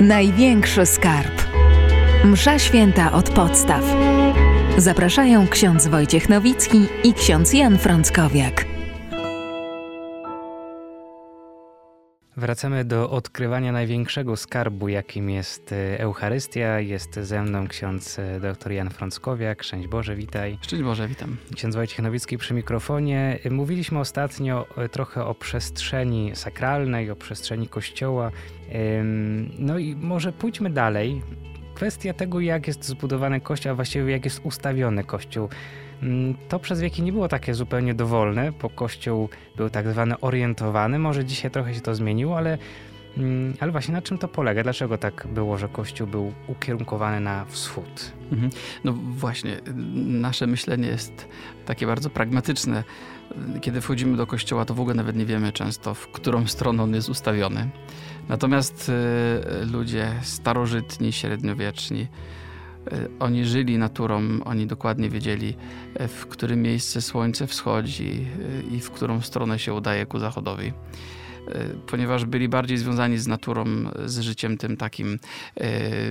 Największy 0.00 0.86
skarb. 0.86 1.42
Msza 2.24 2.58
święta 2.58 3.12
od 3.12 3.30
podstaw. 3.30 3.84
Zapraszają 4.76 5.48
ksiądz 5.48 5.86
Wojciech 5.86 6.28
Nowicki 6.28 6.86
i 7.04 7.14
ksiądz 7.14 7.52
Jan 7.52 7.78
Frąckowiak. 7.78 8.67
Wracamy 12.38 12.84
do 12.84 13.10
odkrywania 13.10 13.72
największego 13.72 14.36
skarbu, 14.36 14.88
jakim 14.88 15.30
jest 15.30 15.72
e, 15.72 16.00
Eucharystia. 16.00 16.80
Jest 16.80 17.14
ze 17.14 17.42
mną 17.42 17.68
ksiądz 17.68 18.18
e, 18.18 18.40
dr 18.40 18.72
Jan 18.72 18.90
Frąckowiak. 18.90 19.62
Szczęść 19.62 19.88
Boże, 19.88 20.16
witaj. 20.16 20.58
Szczęść 20.62 20.82
Boże, 20.82 21.08
witam. 21.08 21.36
Ksiądz 21.56 21.74
Wojciech 21.74 21.98
Nowicki 21.98 22.38
przy 22.38 22.54
mikrofonie. 22.54 23.38
Mówiliśmy 23.50 23.98
ostatnio 23.98 24.66
e, 24.76 24.88
trochę 24.88 25.24
o 25.24 25.34
przestrzeni 25.34 26.30
sakralnej, 26.34 27.10
o 27.10 27.16
przestrzeni 27.16 27.68
Kościoła. 27.68 28.30
No 29.58 29.78
i 29.78 29.96
może 29.96 30.32
pójdźmy 30.32 30.70
dalej. 30.70 31.22
Kwestia 31.74 32.12
tego, 32.12 32.40
jak 32.40 32.66
jest 32.66 32.84
zbudowany 32.84 33.40
Kościół, 33.40 33.72
a 33.72 33.74
właściwie 33.74 34.12
jak 34.12 34.24
jest 34.24 34.40
ustawiony 34.44 35.04
Kościół. 35.04 35.48
Mm, 36.02 36.34
to 36.48 36.58
przez 36.58 36.80
wieki 36.80 37.02
nie 37.02 37.12
było 37.12 37.28
takie 37.28 37.54
zupełnie 37.54 37.94
dowolne, 37.94 38.52
bo 38.52 38.70
Kościół 38.70 39.28
był 39.56 39.70
tak 39.70 39.88
zwany 39.88 40.20
orientowany. 40.20 40.98
Może 40.98 41.24
dzisiaj 41.24 41.50
trochę 41.50 41.74
się 41.74 41.80
to 41.80 41.94
zmieniło, 41.94 42.36
ale, 42.36 42.58
mm, 43.16 43.54
ale 43.60 43.72
właśnie 43.72 43.94
na 43.94 44.02
czym 44.02 44.18
to 44.18 44.28
polega? 44.28 44.62
Dlaczego 44.62 44.98
tak 44.98 45.26
było, 45.34 45.58
że 45.58 45.68
Kościół 45.68 46.06
był 46.06 46.32
ukierunkowany 46.46 47.20
na 47.20 47.44
wschód? 47.44 48.12
Mhm. 48.32 48.50
No 48.84 48.92
właśnie, 48.92 49.60
nasze 50.04 50.46
myślenie 50.46 50.88
jest 50.88 51.28
takie 51.66 51.86
bardzo 51.86 52.10
pragmatyczne. 52.10 52.84
Kiedy 53.60 53.80
wchodzimy 53.80 54.16
do 54.16 54.26
kościoła, 54.26 54.64
to 54.64 54.74
w 54.74 54.80
ogóle 54.80 54.94
nawet 54.94 55.16
nie 55.16 55.26
wiemy 55.26 55.52
często, 55.52 55.94
w 55.94 56.08
którą 56.08 56.46
stronę 56.46 56.82
on 56.82 56.94
jest 56.94 57.08
ustawiony. 57.08 57.68
Natomiast 58.28 58.88
y, 59.62 59.66
ludzie 59.66 60.12
starożytni, 60.22 61.12
średniowieczni, 61.12 62.06
oni 63.20 63.44
żyli 63.44 63.78
naturą, 63.78 64.22
oni 64.44 64.66
dokładnie 64.66 65.10
wiedzieli, 65.10 65.54
y, 66.00 66.08
w 66.08 66.26
którym 66.26 66.62
miejsce 66.62 67.02
słońce 67.02 67.46
wschodzi 67.46 68.26
i 68.70 68.80
w 68.80 68.90
którą 68.90 69.20
stronę 69.20 69.58
się 69.58 69.74
udaje 69.74 70.06
ku 70.06 70.18
zachodowi 70.18 70.72
ponieważ 71.86 72.24
byli 72.24 72.48
bardziej 72.48 72.78
związani 72.78 73.18
z 73.18 73.26
naturą, 73.26 73.64
z 74.04 74.20
życiem 74.20 74.58
tym 74.58 74.76
takim, 74.76 75.18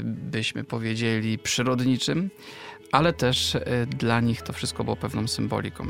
byśmy 0.03 0.63
powiedzieli, 0.63 1.37
przyrodniczym, 1.37 2.29
ale 2.91 3.13
też 3.13 3.57
dla 3.97 4.21
nich 4.21 4.41
to 4.41 4.53
wszystko 4.53 4.83
było 4.83 4.95
pewną 4.95 5.27
symboliką. 5.27 5.87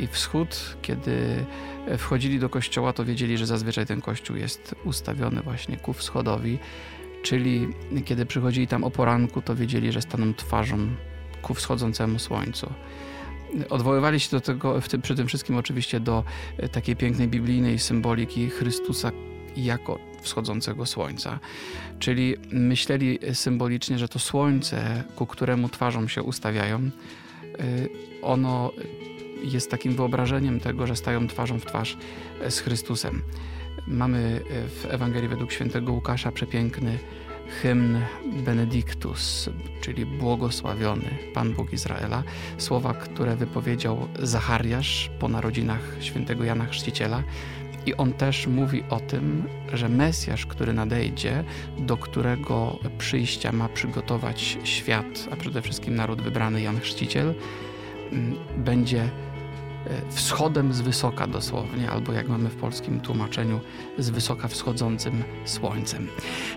I 0.00 0.06
wschód, 0.06 0.76
kiedy 0.82 1.44
wchodzili 1.98 2.38
do 2.38 2.48
kościoła, 2.48 2.92
to 2.92 3.04
wiedzieli, 3.04 3.38
że 3.38 3.46
zazwyczaj 3.46 3.86
ten 3.86 4.00
kościół 4.00 4.36
jest 4.36 4.74
ustawiony 4.84 5.42
właśnie 5.42 5.76
ku 5.76 5.92
wschodowi, 5.92 6.58
czyli 7.22 7.68
kiedy 8.04 8.26
przychodzili 8.26 8.66
tam 8.66 8.84
o 8.84 8.90
poranku, 8.90 9.42
to 9.42 9.56
wiedzieli, 9.56 9.92
że 9.92 10.02
staną 10.02 10.34
twarzą 10.34 10.78
ku 11.42 11.54
wschodzącemu 11.54 12.18
słońcu. 12.18 12.72
Odwoływali 13.70 14.20
się 14.20 14.30
do 14.30 14.40
tego, 14.40 14.80
tym, 14.80 15.02
przy 15.02 15.14
tym 15.14 15.26
wszystkim 15.26 15.56
oczywiście 15.56 16.00
do 16.00 16.24
e, 16.56 16.68
takiej 16.68 16.96
pięknej 16.96 17.28
biblijnej 17.28 17.78
symboliki 17.78 18.50
Chrystusa 18.50 19.12
jako 19.56 19.98
wschodzącego 20.22 20.86
słońca. 20.86 21.38
Czyli 21.98 22.36
myśleli 22.52 23.18
symbolicznie, 23.32 23.98
że 23.98 24.08
to 24.08 24.18
słońce, 24.18 25.04
ku 25.16 25.26
któremu 25.26 25.68
twarzą 25.68 26.08
się 26.08 26.22
ustawiają, 26.22 26.78
e, 26.78 26.90
ono 28.22 28.72
jest 29.42 29.70
takim 29.70 29.96
wyobrażeniem 29.96 30.60
tego, 30.60 30.86
że 30.86 30.96
stają 30.96 31.28
twarzą 31.28 31.58
w 31.58 31.66
twarz 31.66 31.96
z 32.48 32.58
Chrystusem. 32.60 33.22
Mamy 33.90 34.40
w 34.48 34.86
Ewangelii 34.90 35.28
według 35.28 35.52
świętego 35.52 35.92
Łukasza 35.92 36.32
przepiękny 36.32 36.98
hymn 37.62 37.98
Benedictus, 38.44 39.50
czyli 39.80 40.06
błogosławiony 40.06 41.10
Pan 41.34 41.52
Bóg 41.54 41.72
Izraela. 41.72 42.22
Słowa, 42.58 42.94
które 42.94 43.36
wypowiedział 43.36 44.08
Zachariasz 44.22 45.10
po 45.18 45.28
narodzinach 45.28 45.96
świętego 46.00 46.44
Jana 46.44 46.66
Chrzciciela. 46.66 47.22
I 47.86 47.94
on 47.94 48.12
też 48.12 48.46
mówi 48.46 48.82
o 48.90 49.00
tym, 49.00 49.44
że 49.72 49.88
Mesjasz, 49.88 50.46
który 50.46 50.72
nadejdzie, 50.72 51.44
do 51.78 51.96
którego 51.96 52.78
przyjścia 52.98 53.52
ma 53.52 53.68
przygotować 53.68 54.58
świat, 54.64 55.28
a 55.32 55.36
przede 55.36 55.62
wszystkim 55.62 55.94
naród 55.94 56.22
wybrany 56.22 56.62
Jan 56.62 56.80
Chrzciciel, 56.80 57.34
będzie 58.56 59.02
E, 59.04 59.29
wschodem 60.10 60.72
z 60.72 60.80
wysoka 60.80 61.26
dosłownie, 61.26 61.90
albo 61.90 62.12
jak 62.12 62.28
mamy 62.28 62.48
w 62.48 62.56
polskim 62.56 63.00
tłumaczeniu, 63.00 63.60
z 63.98 64.10
wysoka 64.10 64.48
wschodzącym 64.48 65.22
słońcem. 65.44 66.08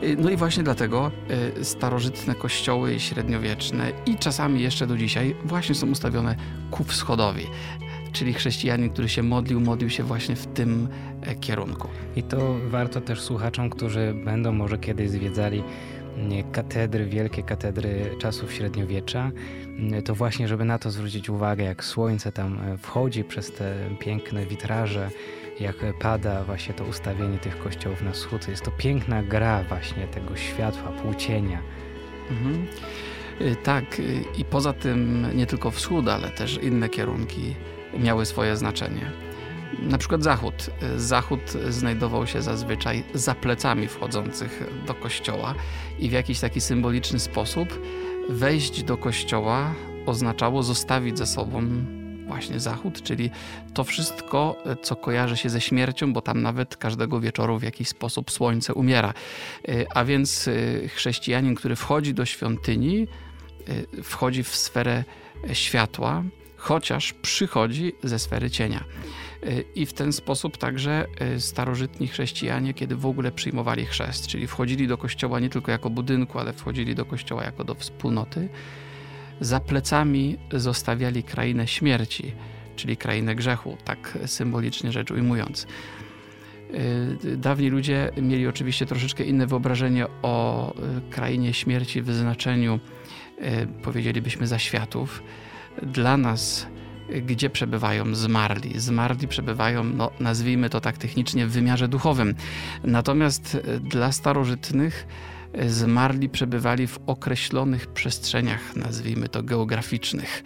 E, 0.02 0.16
no 0.16 0.30
i 0.30 0.38
właśnie 0.38 0.64
dlatego 0.64 1.12
e, 1.60 1.64
starożytne 1.64 2.36
kościoły 2.36 3.00
średniowieczne 3.00 3.92
i 4.06 4.18
czasami 4.18 4.62
jeszcze 4.62 4.88
do 4.88 4.98
dzisiaj 4.98 5.36
właśnie 5.46 5.76
są 5.76 5.90
ustawione 5.90 6.36
ku 6.72 6.84
wschodowi. 6.84 7.48
Czyli 8.12 8.34
chrześcijanin, 8.34 8.90
który 8.90 9.10
się 9.10 9.24
modlił, 9.24 9.62
modlił 9.62 9.90
się 9.90 10.04
właśnie 10.04 10.36
w 10.36 10.48
tym 10.48 10.88
kierunku. 11.42 11.88
I 12.16 12.24
to 12.24 12.56
warto 12.68 13.02
też 13.02 13.22
słuchaczom, 13.22 13.70
którzy 13.70 14.14
będą 14.26 14.52
może 14.52 14.78
kiedyś 14.78 15.10
zwiedzali 15.10 15.64
katedry, 16.52 17.06
wielkie 17.06 17.44
katedry 17.44 18.16
czasów 18.20 18.54
średniowiecza, 18.54 19.32
to 20.06 20.16
właśnie, 20.16 20.48
żeby 20.48 20.66
na 20.66 20.80
to 20.80 20.92
zwrócić 20.92 21.30
uwagę, 21.30 21.64
jak 21.64 21.84
słońce 21.84 22.32
tam 22.32 22.60
e, 22.60 22.78
wchodzi 22.78 23.24
przez 23.24 23.52
te 23.52 23.76
piękne 24.00 24.46
witraże, 24.46 25.10
jak 25.60 25.76
pada 26.00 26.44
właśnie 26.44 26.74
to 26.74 26.84
ustawienie 26.84 27.38
tych 27.38 27.64
kościołów 27.64 28.02
na 28.02 28.12
wschód. 28.12 28.48
Jest 28.48 28.64
to 28.64 28.72
piękna 28.72 29.24
gra 29.24 29.64
właśnie 29.64 30.08
tego 30.08 30.36
światła, 30.36 30.92
płócienia. 30.92 31.62
Mhm. 32.32 32.68
Y, 33.42 33.56
tak, 33.64 34.00
y, 34.00 34.24
i 34.38 34.46
poza 34.46 34.74
tym 34.74 35.28
nie 35.36 35.46
tylko 35.46 35.72
wschód, 35.72 36.08
ale 36.08 36.30
też 36.30 36.60
inne 36.64 36.90
kierunki 36.90 37.56
miały 38.00 38.26
swoje 38.26 38.58
znaczenie. 38.58 39.23
Na 39.80 39.98
przykład 39.98 40.24
zachód. 40.24 40.70
Zachód 40.98 41.54
znajdował 41.70 42.28
się 42.28 42.42
zazwyczaj 42.42 43.04
za 43.14 43.36
plecami 43.36 43.88
wchodzących 43.88 44.64
do 44.88 44.94
kościoła 44.94 45.56
i 46.00 46.10
w 46.10 46.12
jakiś 46.12 46.40
taki 46.40 46.62
symboliczny 46.62 47.20
sposób 47.20 47.82
wejść 48.30 48.84
do 48.84 48.98
kościoła 48.98 49.74
oznaczało 50.06 50.64
zostawić 50.64 51.18
ze 51.18 51.26
sobą 51.26 51.68
właśnie 52.28 52.60
zachód, 52.60 53.02
czyli 53.04 53.30
to 53.74 53.84
wszystko, 53.84 54.64
co 54.82 54.96
kojarzy 54.96 55.38
się 55.38 55.50
ze 55.50 55.62
śmiercią, 55.62 56.14
bo 56.14 56.22
tam 56.22 56.42
nawet 56.42 56.78
każdego 56.78 57.20
wieczoru 57.20 57.60
w 57.60 57.64
jakiś 57.64 57.88
sposób 57.88 58.32
słońce 58.32 58.74
umiera. 58.74 59.14
A 59.96 60.06
więc 60.06 60.50
chrześcijanin, 60.96 61.56
który 61.56 61.76
wchodzi 61.76 62.14
do 62.14 62.26
świątyni, 62.26 63.08
wchodzi 64.04 64.44
w 64.44 64.56
sferę 64.56 65.04
światła, 65.54 66.24
chociaż 66.58 67.14
przychodzi 67.14 67.94
ze 68.04 68.20
sfery 68.20 68.50
cienia. 68.50 68.84
I 69.76 69.86
w 69.86 69.94
ten 69.94 70.14
sposób 70.14 70.58
także 70.58 71.06
e, 71.20 71.40
starożytni 71.40 72.08
chrześcijanie, 72.08 72.74
kiedy 72.74 72.96
w 72.96 73.06
ogóle 73.06 73.32
przyjmowali 73.32 73.86
chrzest, 73.86 74.28
czyli 74.28 74.48
wchodzili 74.48 74.88
do 74.88 74.98
kościoła 74.98 75.40
nie 75.40 75.50
tylko 75.50 75.72
jako 75.72 75.90
budynku, 75.90 76.40
ale 76.40 76.54
wchodzili 76.54 76.96
do 76.96 77.06
kościoła 77.06 77.44
jako 77.44 77.64
do 77.64 77.76
wspólnoty, 77.76 78.50
za 79.42 79.60
plecami 79.60 80.38
zostawiali 80.52 81.24
krainę 81.24 81.68
śmierci, 81.68 82.32
czyli 82.76 82.98
krainę 82.98 83.36
grzechu, 83.36 83.78
tak 83.84 84.18
symbolicznie 84.26 84.92
rzecz 84.92 85.12
ujmując. 85.12 85.68
E, 87.24 87.38
dawni 87.38 87.70
ludzie 87.70 88.12
mieli 88.22 88.48
oczywiście 88.48 88.86
troszeczkę 88.86 89.24
inne 89.24 89.48
wyobrażenie 89.48 90.06
o 90.22 90.68
e, 90.76 90.76
krainie 91.10 91.54
śmierci 91.54 92.02
w 92.02 92.12
znaczeniu, 92.12 92.80
powiedzielibyśmy, 93.84 94.48
zaświatów. 94.48 95.24
Dla 95.82 96.18
nas 96.18 96.68
gdzie 97.10 97.50
przebywają 97.50 98.16
zmarli. 98.16 98.80
Zmarli 98.80 99.28
przebywają, 99.28 99.84
no, 99.84 100.12
nazwijmy 100.20 100.70
to 100.70 100.82
tak 100.82 100.98
technicznie, 100.98 101.48
w 101.48 101.52
wymiarze 101.52 101.88
duchowym. 101.88 102.36
Natomiast 102.84 103.56
e, 103.56 103.80
dla 103.80 104.12
starożytnych 104.12 105.08
e, 105.54 105.70
zmarli 105.70 106.30
przebywali 106.30 106.88
w 106.88 107.00
określonych 107.08 107.88
przestrzeniach, 107.88 108.76
nazwijmy 108.76 109.30
to 109.30 109.44
geograficznych. 109.44 110.44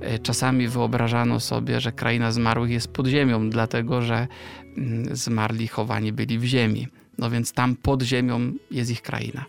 E, 0.00 0.18
czasami 0.18 0.68
wyobrażano 0.68 1.40
sobie, 1.40 1.80
że 1.80 1.92
kraina 1.92 2.32
zmarłych 2.32 2.70
jest 2.70 2.88
pod 2.88 3.06
ziemią, 3.06 3.50
dlatego 3.50 4.02
że 4.02 4.28
mm, 4.76 5.16
zmarli 5.16 5.68
chowani 5.68 6.12
byli 6.12 6.38
w 6.38 6.44
ziemi. 6.44 6.88
No 7.18 7.30
więc 7.30 7.52
tam 7.52 7.76
pod 7.76 8.02
ziemią 8.02 8.52
jest 8.70 8.90
ich 8.90 9.02
kraina. 9.02 9.44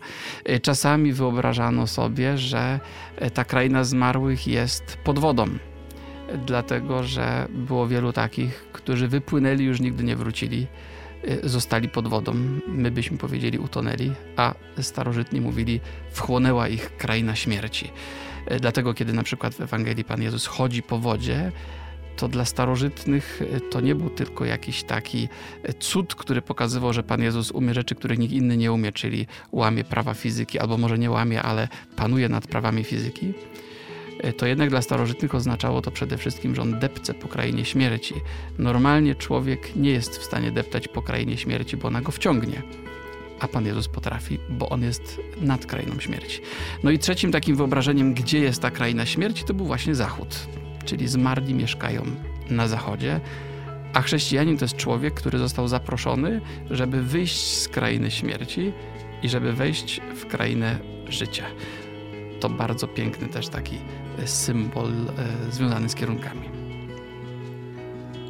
Czasami 0.62 1.12
wyobrażano 1.12 1.86
sobie, 1.86 2.38
że 2.38 2.80
ta 3.34 3.44
kraina 3.44 3.84
zmarłych 3.84 4.46
jest 4.46 4.98
pod 5.04 5.18
wodą, 5.18 5.46
dlatego 6.46 7.02
że 7.02 7.48
było 7.50 7.88
wielu 7.88 8.12
takich, 8.12 8.64
którzy 8.72 9.08
wypłynęli, 9.08 9.64
już 9.64 9.80
nigdy 9.80 10.04
nie 10.04 10.16
wrócili, 10.16 10.66
y, 11.44 11.48
zostali 11.48 11.88
pod 11.88 12.08
wodą. 12.08 12.34
My 12.68 12.90
byśmy 12.90 13.18
powiedzieli 13.18 13.58
utonęli, 13.58 14.12
a 14.36 14.54
starożytni 14.80 15.40
mówili 15.40 15.80
wchłonęła 16.10 16.68
ich 16.68 16.96
kraina 16.96 17.36
śmierci. 17.36 17.90
Y, 18.52 18.60
dlatego 18.60 18.94
kiedy 18.94 19.12
na 19.12 19.22
przykład 19.22 19.54
w 19.54 19.60
Ewangelii 19.60 20.04
Pan 20.04 20.22
Jezus 20.22 20.46
chodzi 20.46 20.82
po 20.82 20.98
wodzie, 20.98 21.52
to 22.16 22.28
dla 22.28 22.44
starożytnych 22.44 23.42
to 23.70 23.80
nie 23.80 23.94
był 23.94 24.10
tylko 24.10 24.44
jakiś 24.44 24.82
taki 24.82 25.28
cud, 25.78 26.14
który 26.14 26.42
pokazywał, 26.42 26.92
że 26.92 27.02
Pan 27.02 27.22
Jezus 27.22 27.50
umie 27.50 27.74
rzeczy, 27.74 27.94
których 27.94 28.18
nikt 28.18 28.34
inny 28.34 28.56
nie 28.56 28.72
umie, 28.72 28.92
czyli 28.92 29.26
łamie 29.52 29.84
prawa 29.84 30.14
fizyki, 30.14 30.58
albo 30.58 30.78
może 30.78 30.98
nie 30.98 31.10
łamie, 31.10 31.42
ale 31.42 31.68
panuje 31.96 32.28
nad 32.28 32.46
prawami 32.46 32.84
fizyki 32.84 33.32
to 34.36 34.46
jednak 34.46 34.70
dla 34.70 34.82
starożytnych 34.82 35.34
oznaczało 35.34 35.82
to 35.82 35.90
przede 35.90 36.16
wszystkim, 36.16 36.54
że 36.54 36.62
on 36.62 36.78
depce 36.78 37.14
po 37.14 37.28
krainie 37.28 37.64
śmierci. 37.64 38.14
Normalnie 38.58 39.14
człowiek 39.14 39.76
nie 39.76 39.90
jest 39.90 40.18
w 40.18 40.24
stanie 40.24 40.52
deptać 40.52 40.88
po 40.88 41.02
krainie 41.02 41.36
śmierci, 41.36 41.76
bo 41.76 41.88
ona 41.88 42.00
go 42.00 42.12
wciągnie. 42.12 42.62
A 43.40 43.48
Pan 43.48 43.66
Jezus 43.66 43.88
potrafi, 43.88 44.38
bo 44.48 44.68
On 44.68 44.82
jest 44.82 45.20
nad 45.40 45.66
krainą 45.66 46.00
śmierci. 46.00 46.40
No 46.82 46.90
i 46.90 46.98
trzecim 46.98 47.32
takim 47.32 47.56
wyobrażeniem, 47.56 48.14
gdzie 48.14 48.38
jest 48.38 48.62
ta 48.62 48.70
kraina 48.70 49.06
śmierci, 49.06 49.44
to 49.44 49.54
był 49.54 49.66
właśnie 49.66 49.94
Zachód. 49.94 50.48
Czyli 50.84 51.08
zmarli 51.08 51.54
mieszkają 51.54 52.02
na 52.50 52.68
Zachodzie, 52.68 53.20
a 53.92 54.02
chrześcijanin 54.02 54.58
to 54.58 54.64
jest 54.64 54.76
człowiek, 54.76 55.14
który 55.14 55.38
został 55.38 55.68
zaproszony, 55.68 56.40
żeby 56.70 57.02
wyjść 57.02 57.56
z 57.56 57.68
krainy 57.68 58.10
śmierci 58.10 58.72
i 59.22 59.28
żeby 59.28 59.52
wejść 59.52 60.00
w 60.14 60.26
krainę 60.26 60.78
życia. 61.08 61.44
To 62.40 62.48
bardzo 62.48 62.88
piękny 62.88 63.28
też 63.28 63.48
taki 63.48 63.78
symbol 64.24 64.88
e, 64.88 65.52
związany 65.52 65.88
z 65.88 65.94
kierunkami. 65.94 66.48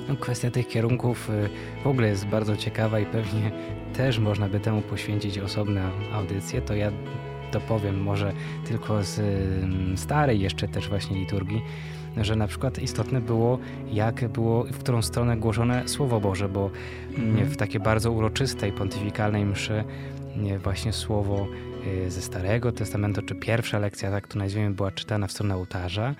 No, 0.08 0.16
kwestia 0.16 0.50
tych 0.50 0.68
kierunków 0.68 1.30
e, 1.30 1.48
w 1.84 1.86
ogóle 1.86 2.08
jest 2.08 2.26
bardzo 2.26 2.56
ciekawa 2.56 3.00
i 3.00 3.06
pewnie 3.06 3.52
też 3.94 4.18
można 4.18 4.48
by 4.48 4.60
temu 4.60 4.82
poświęcić 4.82 5.38
osobną 5.38 5.80
audycję. 6.12 6.62
To 6.62 6.74
ja 6.74 6.90
dopowiem 7.52 8.02
może 8.02 8.32
tylko 8.68 9.02
z 9.02 9.20
starej 10.00 10.40
jeszcze 10.40 10.68
też 10.68 10.88
właśnie 10.88 11.18
liturgii, 11.18 11.62
że 12.16 12.36
na 12.36 12.46
przykład 12.46 12.78
istotne 12.78 13.20
było, 13.20 13.58
jak 13.92 14.28
było, 14.28 14.64
w 14.64 14.78
którą 14.78 15.02
stronę 15.02 15.36
głoszone 15.36 15.88
Słowo 15.88 16.20
Boże, 16.20 16.48
bo 16.48 16.70
mm. 17.18 17.44
w 17.44 17.56
takiej 17.56 17.80
bardzo 17.80 18.12
uroczystej, 18.12 18.72
pontyfikalnej 18.72 19.44
mszy 19.44 19.84
właśnie 20.62 20.92
Słowo 20.92 21.46
ze 22.08 22.22
Starego 22.22 22.72
Testamentu, 22.72 23.22
czy 23.22 23.34
pierwsza 23.34 23.78
lekcja, 23.78 24.10
tak 24.10 24.28
to 24.28 24.38
nazwijmy, 24.38 24.70
była 24.70 24.90
czytana 24.90 25.26
w 25.26 25.32
stronę 25.32 25.56
ołtarza, 25.56 26.14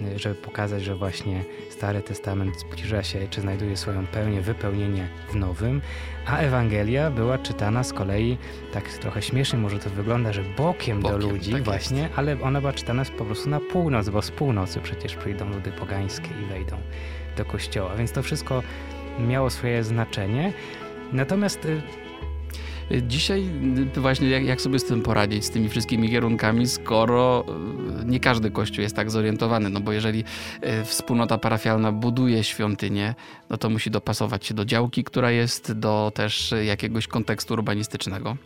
y, 0.00 0.18
żeby 0.18 0.34
pokazać, 0.34 0.82
że 0.82 0.94
właśnie 0.94 1.44
Stary 1.70 2.02
Testament 2.02 2.58
zbliża 2.60 3.02
się, 3.02 3.28
czy 3.30 3.40
znajduje 3.40 3.76
swoją 3.76 4.06
pełnię, 4.06 4.40
wypełnienie 4.40 5.08
w 5.32 5.34
Nowym, 5.34 5.80
a 6.26 6.38
Ewangelia 6.38 7.10
była 7.10 7.38
czytana 7.38 7.84
z 7.84 7.92
kolei, 7.92 8.38
tak 8.72 8.88
trochę 8.88 9.22
śmiesznie 9.22 9.58
może 9.58 9.78
to 9.78 9.90
wygląda, 9.90 10.32
że 10.32 10.42
bokiem, 10.42 11.00
bokiem 11.00 11.20
do 11.20 11.26
ludzi 11.26 11.52
tak 11.52 11.62
właśnie, 11.62 12.02
jest. 12.02 12.14
ale 12.16 12.40
ona 12.40 12.60
była 12.60 12.72
czytana 12.72 13.04
po 13.18 13.24
prostu 13.24 13.50
na 13.50 13.60
północ, 13.60 14.08
bo 14.08 14.22
z 14.22 14.30
północy 14.30 14.80
przecież 14.80 15.16
przyjdą 15.16 15.48
ludy 15.48 15.72
pogańskie 15.72 16.28
i 16.42 16.46
wejdą 16.46 16.76
do 17.36 17.44
kościoła, 17.44 17.96
więc 17.96 18.12
to 18.12 18.22
wszystko 18.22 18.62
miało 19.18 19.50
swoje 19.50 19.84
znaczenie. 19.84 20.52
Natomiast 21.12 21.64
y, 21.64 21.82
Dzisiaj 23.00 23.44
właśnie 23.96 24.28
jak, 24.30 24.44
jak, 24.44 24.60
sobie 24.60 24.78
z 24.78 24.84
tym 24.84 25.02
poradzić, 25.02 25.44
z 25.44 25.50
tymi 25.50 25.68
wszystkimi 25.68 26.10
kierunkami, 26.10 26.68
skoro 26.68 27.44
e, 28.00 28.04
nie 28.04 28.20
każdy 28.20 28.50
kościół 28.50 28.82
jest 28.82 28.96
tak 28.96 29.10
zorientowany, 29.10 29.70
no 29.70 29.80
bo 29.80 29.92
jeżeli 29.92 30.24
e, 30.60 30.84
wspólnota 30.84 31.38
parafialna 31.38 31.92
buduje 31.92 32.44
świątynię, 32.44 33.14
no 33.50 33.56
to 33.56 33.70
musi 33.70 33.90
dopasować 33.90 34.46
się 34.46 34.54
do 34.54 34.64
działki, 34.64 35.04
która 35.04 35.30
jest, 35.30 35.72
do 35.72 36.12
też 36.14 36.54
jakiegoś 36.64 37.06
kontekstu 37.06 37.54
urbanistycznego. 37.54 38.36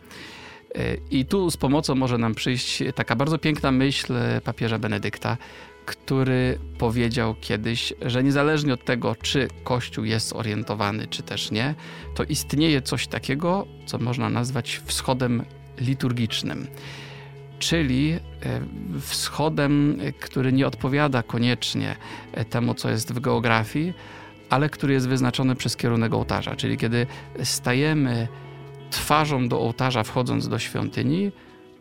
I 1.11 1.25
tu 1.25 1.51
z 1.51 1.57
pomocą 1.57 1.95
może 1.95 2.17
nam 2.17 2.35
przyjść 2.35 2.83
taka 2.95 3.15
bardzo 3.15 3.37
piękna 3.37 3.71
myśl 3.71 4.13
papieża 4.43 4.79
Benedykta, 4.79 5.37
który 5.87 6.59
powiedział 6.77 7.35
kiedyś, 7.41 7.93
że 8.01 8.23
niezależnie 8.23 8.73
od 8.73 8.85
tego, 8.85 9.15
czy 9.15 9.47
Kościół 9.63 10.05
jest 10.05 10.27
zorientowany, 10.27 11.07
czy 11.07 11.23
też 11.23 11.51
nie, 11.51 11.75
to 12.15 12.23
istnieje 12.23 12.81
coś 12.81 13.07
takiego, 13.07 13.67
co 13.85 13.97
można 13.97 14.29
nazwać 14.29 14.81
wschodem 14.85 15.45
liturgicznym. 15.79 16.67
Czyli 17.59 18.11
e, 18.11 18.19
wschodem, 19.01 19.99
który 20.19 20.53
nie 20.53 20.67
odpowiada 20.67 21.23
koniecznie 21.23 21.95
e, 22.33 22.45
temu, 22.45 22.73
co 22.73 22.89
jest 22.89 23.13
w 23.13 23.19
geografii, 23.19 23.93
ale 24.49 24.69
który 24.69 24.93
jest 24.93 25.07
wyznaczony 25.07 25.55
przez 25.55 25.77
kierunek 25.77 26.13
ołtarza. 26.13 26.55
Czyli 26.55 26.77
kiedy 26.77 27.07
stajemy 27.43 28.27
twarzą 28.89 29.47
do 29.47 29.59
ołtarza, 29.59 30.03
wchodząc 30.03 30.47
do 30.47 30.59
świątyni, 30.59 31.31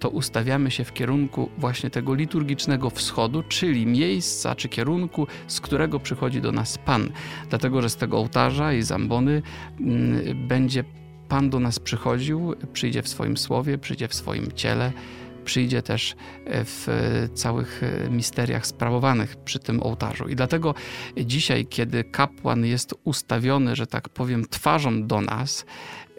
to 0.06 0.10
ustawiamy 0.10 0.70
się 0.70 0.84
w 0.84 0.92
kierunku 0.92 1.50
właśnie 1.58 1.90
tego 1.90 2.14
liturgicznego 2.14 2.90
wschodu, 2.90 3.42
czyli 3.42 3.86
miejsca 3.86 4.54
czy 4.54 4.68
kierunku, 4.68 5.26
z 5.46 5.60
którego 5.60 6.00
przychodzi 6.00 6.40
do 6.40 6.52
nas 6.52 6.78
Pan. 6.78 7.10
Dlatego, 7.50 7.82
że 7.82 7.90
z 7.90 7.96
tego 7.96 8.18
ołtarza 8.18 8.72
i 8.72 8.82
zambony 8.82 9.42
mm, 9.80 10.48
będzie 10.48 10.84
Pan 11.28 11.50
do 11.50 11.60
nas 11.60 11.78
przychodził, 11.78 12.54
przyjdzie 12.72 13.02
w 13.02 13.08
swoim 13.08 13.36
słowie, 13.36 13.78
przyjdzie 13.78 14.08
w 14.08 14.14
swoim 14.14 14.52
ciele, 14.52 14.92
przyjdzie 15.44 15.82
też 15.82 16.12
e, 16.44 16.64
w 16.64 16.86
całych 17.34 17.82
e, 17.82 18.10
misteriach 18.10 18.66
sprawowanych 18.66 19.36
przy 19.36 19.58
tym 19.58 19.82
ołtarzu. 19.82 20.28
I 20.28 20.36
dlatego 20.36 20.74
dzisiaj, 21.16 21.66
kiedy 21.66 22.04
kapłan 22.04 22.64
jest 22.64 22.94
ustawiony, 23.04 23.76
że 23.76 23.86
tak 23.86 24.08
powiem, 24.08 24.44
twarzą 24.50 25.06
do 25.06 25.20
nas, 25.20 25.66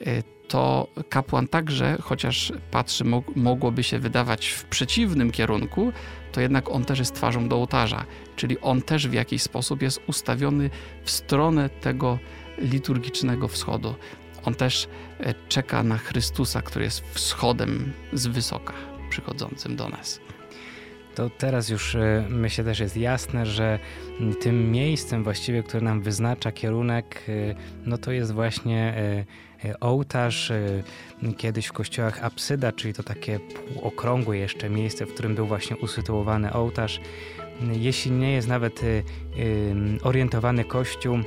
e, 0.02 0.37
to 0.48 0.88
kapłan 1.10 1.48
także, 1.48 1.98
chociaż 2.02 2.54
patrzy, 2.72 3.04
mogłoby 3.36 3.84
się 3.84 4.00
wydawać 4.00 4.48
w 4.48 4.66
przeciwnym 4.66 5.32
kierunku, 5.32 5.92
to 6.32 6.42
jednak 6.42 6.70
on 6.70 6.86
też 6.86 7.00
jest 7.00 7.16
twarzą 7.16 7.50
do 7.50 7.56
ołtarza, 7.56 8.06
czyli 8.36 8.60
on 8.60 8.82
też 8.82 9.08
w 9.08 9.14
jakiś 9.14 9.42
sposób 9.42 9.82
jest 9.82 10.02
ustawiony 10.08 10.70
w 11.04 11.12
stronę 11.12 11.70
tego 11.70 12.20
liturgicznego 12.58 13.48
wschodu. 13.48 13.96
On 14.46 14.56
też 14.56 14.88
e, 15.20 15.34
czeka 15.50 15.84
na 15.84 15.98
Chrystusa, 15.98 16.62
który 16.62 16.86
jest 16.86 17.04
wschodem 17.14 17.94
z 18.14 18.28
wysoka 18.28 18.74
przychodzącym 19.10 19.76
do 19.76 19.90
nas 19.90 20.20
to 21.18 21.30
teraz 21.30 21.70
już 21.70 21.96
e, 21.96 22.26
myślę 22.30 22.64
też 22.64 22.80
jest 22.80 22.98
jasne, 22.98 23.46
że 23.46 23.80
tym 24.42 24.72
miejscem 24.72 25.24
właściwie, 25.24 25.64
które 25.64 25.82
nam 25.82 26.02
wyznacza 26.02 26.52
kierunek, 26.52 27.24
e, 27.30 27.56
no 27.86 27.98
to 27.98 28.12
jest 28.12 28.34
właśnie 28.34 28.94
ołtarz, 29.80 30.52
e, 30.52 30.84
kiedyś 31.38 31.66
w 31.66 31.74
kościołach 31.74 32.24
apsyda, 32.24 32.72
czyli 32.72 32.94
to 32.94 33.04
takie 33.04 33.40
półokrągłe 33.40 34.38
jeszcze 34.38 34.70
miejsce, 34.70 35.06
w 35.06 35.14
którym 35.14 35.36
był 35.36 35.48
właśnie 35.48 35.78
usytuowany 35.78 36.54
ołtarz. 36.54 37.02
Jeśli 37.72 38.12
nie 38.12 38.32
jest 38.32 38.48
nawet 38.48 38.82
e, 38.84 39.04
orientowany 40.04 40.64
kościół, 40.64 41.18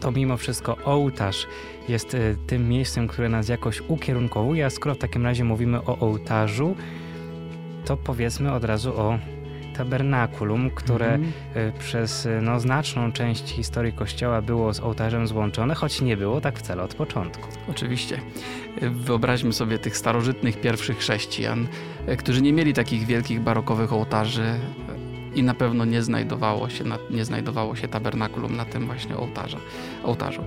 to 0.00 0.12
mimo 0.12 0.36
wszystko 0.36 0.76
ołtarz 0.84 1.46
jest 1.88 2.16
tym 2.46 2.68
miejscem, 2.68 3.08
które 3.08 3.28
nas 3.28 3.48
jakoś 3.48 3.82
ukierunkowuje, 3.88 4.66
a 4.66 4.70
skoro 4.70 4.94
w 4.94 4.98
takim 4.98 5.24
razie 5.24 5.44
mówimy 5.44 5.84
o 5.84 5.98
ołtarzu, 5.98 6.76
to 7.84 7.96
powiedzmy 7.96 8.52
od 8.52 8.64
razu 8.64 9.00
o 9.00 9.18
tabernakulum, 9.76 10.70
które 10.70 11.14
mm 11.14 11.32
-hmm. 11.54 11.72
przez 11.78 12.26
y, 12.26 12.40
no, 12.42 12.60
znaczną 12.60 13.12
część 13.12 13.48
historii 13.48 13.92
Kościoła 13.92 14.42
było 14.42 14.74
z 14.74 14.80
ołtarzem 14.80 15.26
złączone, 15.26 15.74
choć 15.74 16.00
nie 16.00 16.16
było 16.16 16.40
tak 16.40 16.58
wcale 16.58 16.82
od 16.82 16.94
początku. 16.94 17.48
Oczywiście. 17.70 18.20
Y, 18.82 18.90
wyobraźmy 18.90 19.52
sobie 19.52 19.78
tych 19.78 19.96
starożytnych 19.96 20.60
pierwszych 20.60 20.98
chrześcijan, 20.98 21.68
którzy 22.18 22.42
nie 22.42 22.52
mieli 22.52 22.72
takich 22.72 23.06
wielkich 23.06 23.40
barokowych 23.40 23.92
ołtarzy 23.92 24.54
i 25.34 25.42
na 25.42 25.54
pewno 25.54 25.84
nie 25.84 26.02
znajdowało 26.02 26.68
się, 26.68 26.84
nie 27.10 27.24
znajdowało 27.24 27.76
się 27.76 27.88
tabernakulum 27.88 28.56
na 28.56 28.64
tym 28.64 28.86
właśnie 28.86 29.16
ołtarza, 29.16 29.58
ołtarzu. 30.04 30.44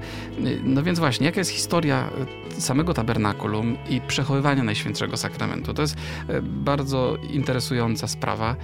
No 0.64 0.84
więc 0.84 1.00
właśnie, 1.00 1.26
jaka 1.26 1.40
jest 1.40 1.52
historia 1.52 2.10
samego 2.50 2.94
tabernakulum 2.94 3.78
i 3.90 4.02
przechowywania 4.02 4.64
Najświętszego 4.64 5.18
Sakramentu? 5.18 5.74
To 5.74 5.82
jest 5.82 5.96
bardzo 6.42 7.18
interesująca 7.30 8.08
sprawa 8.08 8.56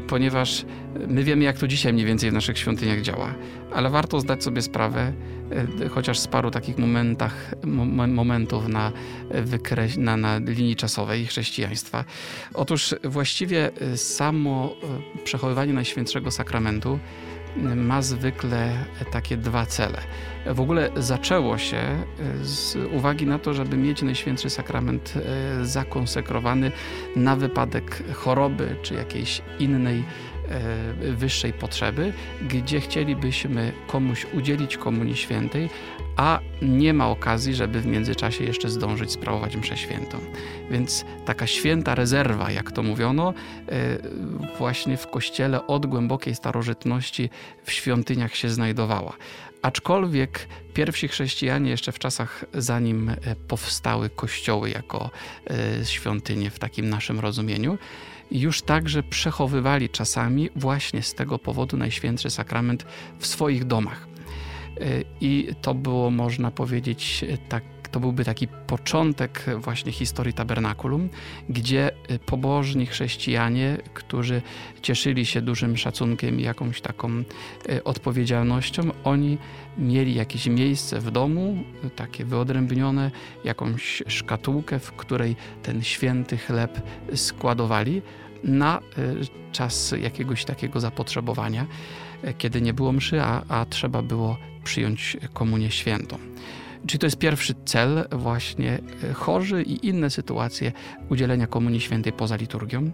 ponieważ 0.00 0.64
my 1.08 1.24
wiemy, 1.24 1.44
jak 1.44 1.58
to 1.58 1.68
dzisiaj 1.68 1.92
mniej 1.92 2.06
więcej 2.06 2.30
w 2.30 2.32
naszych 2.32 2.58
świątyniach 2.58 3.00
działa, 3.00 3.34
ale 3.72 3.90
warto 3.90 4.20
zdać 4.20 4.44
sobie 4.44 4.62
sprawę, 4.62 5.12
e, 5.82 5.88
chociaż 5.88 6.18
z 6.18 6.26
paru 6.26 6.50
takich 6.50 6.78
momentach, 6.78 7.54
momentów 8.08 8.68
na, 8.68 8.92
wykreś, 9.30 9.96
na, 9.96 10.16
na 10.16 10.38
linii 10.38 10.76
czasowej 10.76 11.26
chrześcijaństwa. 11.26 12.04
Otóż 12.54 12.94
właściwie 13.04 13.70
e, 13.80 13.96
samo 13.96 14.74
e, 15.20 15.24
przechowywanie 15.24 15.72
Najświętszego 15.72 16.30
Sakramentu 16.30 16.98
ma 17.56 18.02
zwykle 18.02 18.84
takie 19.12 19.36
dwa 19.36 19.66
cele. 19.66 19.98
W 20.46 20.60
ogóle 20.60 20.90
zaczęło 20.96 21.58
się 21.58 21.76
e, 21.76 22.04
z 22.42 22.76
uwagi 22.92 23.26
na 23.26 23.38
to, 23.38 23.54
żeby 23.54 23.76
mieć 23.76 24.02
Najświętszy 24.02 24.50
Sakrament 24.50 25.14
e, 25.16 25.64
zakonsekrowany 25.64 26.72
na 27.16 27.36
wypadek 27.36 28.02
choroby 28.14 28.76
czy 28.82 28.94
jakiejś 28.94 29.42
innej 29.58 30.04
e, 30.48 31.12
wyższej 31.12 31.52
potrzeby, 31.52 32.12
gdzie 32.48 32.80
chcielibyśmy 32.80 33.72
komuś 33.86 34.26
udzielić 34.34 34.76
Komunii 34.76 35.16
Świętej, 35.16 35.70
a 36.16 36.40
nie 36.62 36.94
ma 36.94 37.08
okazji, 37.08 37.54
żeby 37.54 37.80
w 37.80 37.86
międzyczasie 37.86 38.44
jeszcze 38.44 38.70
zdążyć 38.70 39.12
sprawować 39.12 39.56
mszę 39.56 39.76
świętą. 39.76 40.18
Więc 40.70 41.04
taka 41.24 41.46
święta 41.46 41.94
rezerwa, 41.94 42.50
jak 42.50 42.72
to 42.72 42.82
mówiono, 42.82 43.34
właśnie 44.58 44.96
w 44.96 45.06
kościele 45.06 45.66
od 45.66 45.86
głębokiej 45.86 46.34
starożytności 46.34 47.30
w 47.64 47.72
świątyniach 47.72 48.36
się 48.36 48.48
znajdowała. 48.48 49.12
Aczkolwiek 49.62 50.48
pierwsi 50.74 51.08
chrześcijanie 51.08 51.70
jeszcze 51.70 51.92
w 51.92 51.98
czasach, 51.98 52.44
zanim 52.54 53.08
e, 53.08 53.16
powstały 53.48 54.10
kościoły 54.10 54.70
jako 54.70 55.10
e, 55.80 55.84
świątynie 55.84 56.50
w 56.50 56.58
takim 56.58 56.88
naszym 56.88 57.20
rozumieniu, 57.20 57.78
już 58.30 58.62
także 58.62 59.02
przechowywali 59.02 59.88
czasami 59.88 60.50
właśnie 60.56 61.02
z 61.02 61.14
tego 61.14 61.38
powodu 61.38 61.76
Najświętszy 61.76 62.30
Sakrament 62.30 62.86
w 63.18 63.26
swoich 63.26 63.64
domach. 63.64 64.11
E, 64.80 64.84
I 65.20 65.48
to 65.62 65.74
było, 65.74 66.10
można 66.10 66.50
powiedzieć, 66.50 67.24
tak 67.48 67.62
to 67.92 68.00
byłby 68.00 68.24
taki 68.24 68.48
początek 68.48 69.44
właśnie 69.58 69.92
historii 69.92 70.34
tabernakulum, 70.34 71.08
gdzie 71.48 71.90
y, 72.10 72.18
pobożni 72.18 72.86
chrześcijanie, 72.86 73.78
którzy 73.94 74.42
cieszyli 74.82 75.26
się 75.26 75.42
dużym 75.42 75.76
szacunkiem 75.76 76.40
i 76.40 76.42
jakąś 76.42 76.80
taką 76.80 77.10
y, 77.68 77.84
odpowiedzialnością, 77.84 78.82
oni 79.04 79.38
mieli 79.78 80.14
jakieś 80.14 80.46
miejsce 80.46 81.00
w 81.00 81.10
domu, 81.10 81.64
takie 81.96 82.24
wyodrębnione, 82.24 83.10
jakąś 83.44 84.02
szkatułkę, 84.06 84.78
w 84.78 84.92
której 84.92 85.36
ten 85.62 85.82
święty 85.82 86.36
chleb 86.36 86.82
składowali 87.14 88.02
na 88.44 88.80
czas 89.52 89.94
jakiegoś 90.00 90.44
takiego 90.44 90.80
zapotrzebowania, 90.80 91.66
kiedy 92.38 92.60
nie 92.60 92.74
było 92.74 92.92
mszy, 92.92 93.22
a, 93.22 93.42
a 93.48 93.66
trzeba 93.66 94.02
było 94.02 94.36
przyjąć 94.64 95.16
komunię 95.32 95.70
świętą. 95.70 96.18
Czyli 96.86 96.98
to 96.98 97.06
jest 97.06 97.18
pierwszy 97.18 97.54
cel 97.64 98.04
właśnie 98.12 98.78
e, 99.04 99.12
chorzy 99.12 99.62
i 99.62 99.86
inne 99.86 100.10
sytuacje 100.10 100.72
udzielenia 101.08 101.46
Komunii 101.46 101.80
Świętej 101.80 102.12
poza 102.12 102.36
liturgią. 102.36 102.90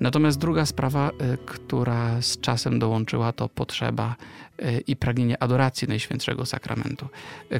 Natomiast 0.00 0.38
druga 0.38 0.66
sprawa, 0.66 1.10
e, 1.10 1.36
która 1.46 2.22
z 2.22 2.40
czasem 2.40 2.78
dołączyła, 2.78 3.32
to 3.32 3.48
potrzeba 3.48 4.16
e, 4.58 4.78
i 4.80 4.96
pragnienie 4.96 5.42
adoracji 5.42 5.88
Najświętszego 5.88 6.46
Sakramentu, 6.46 7.08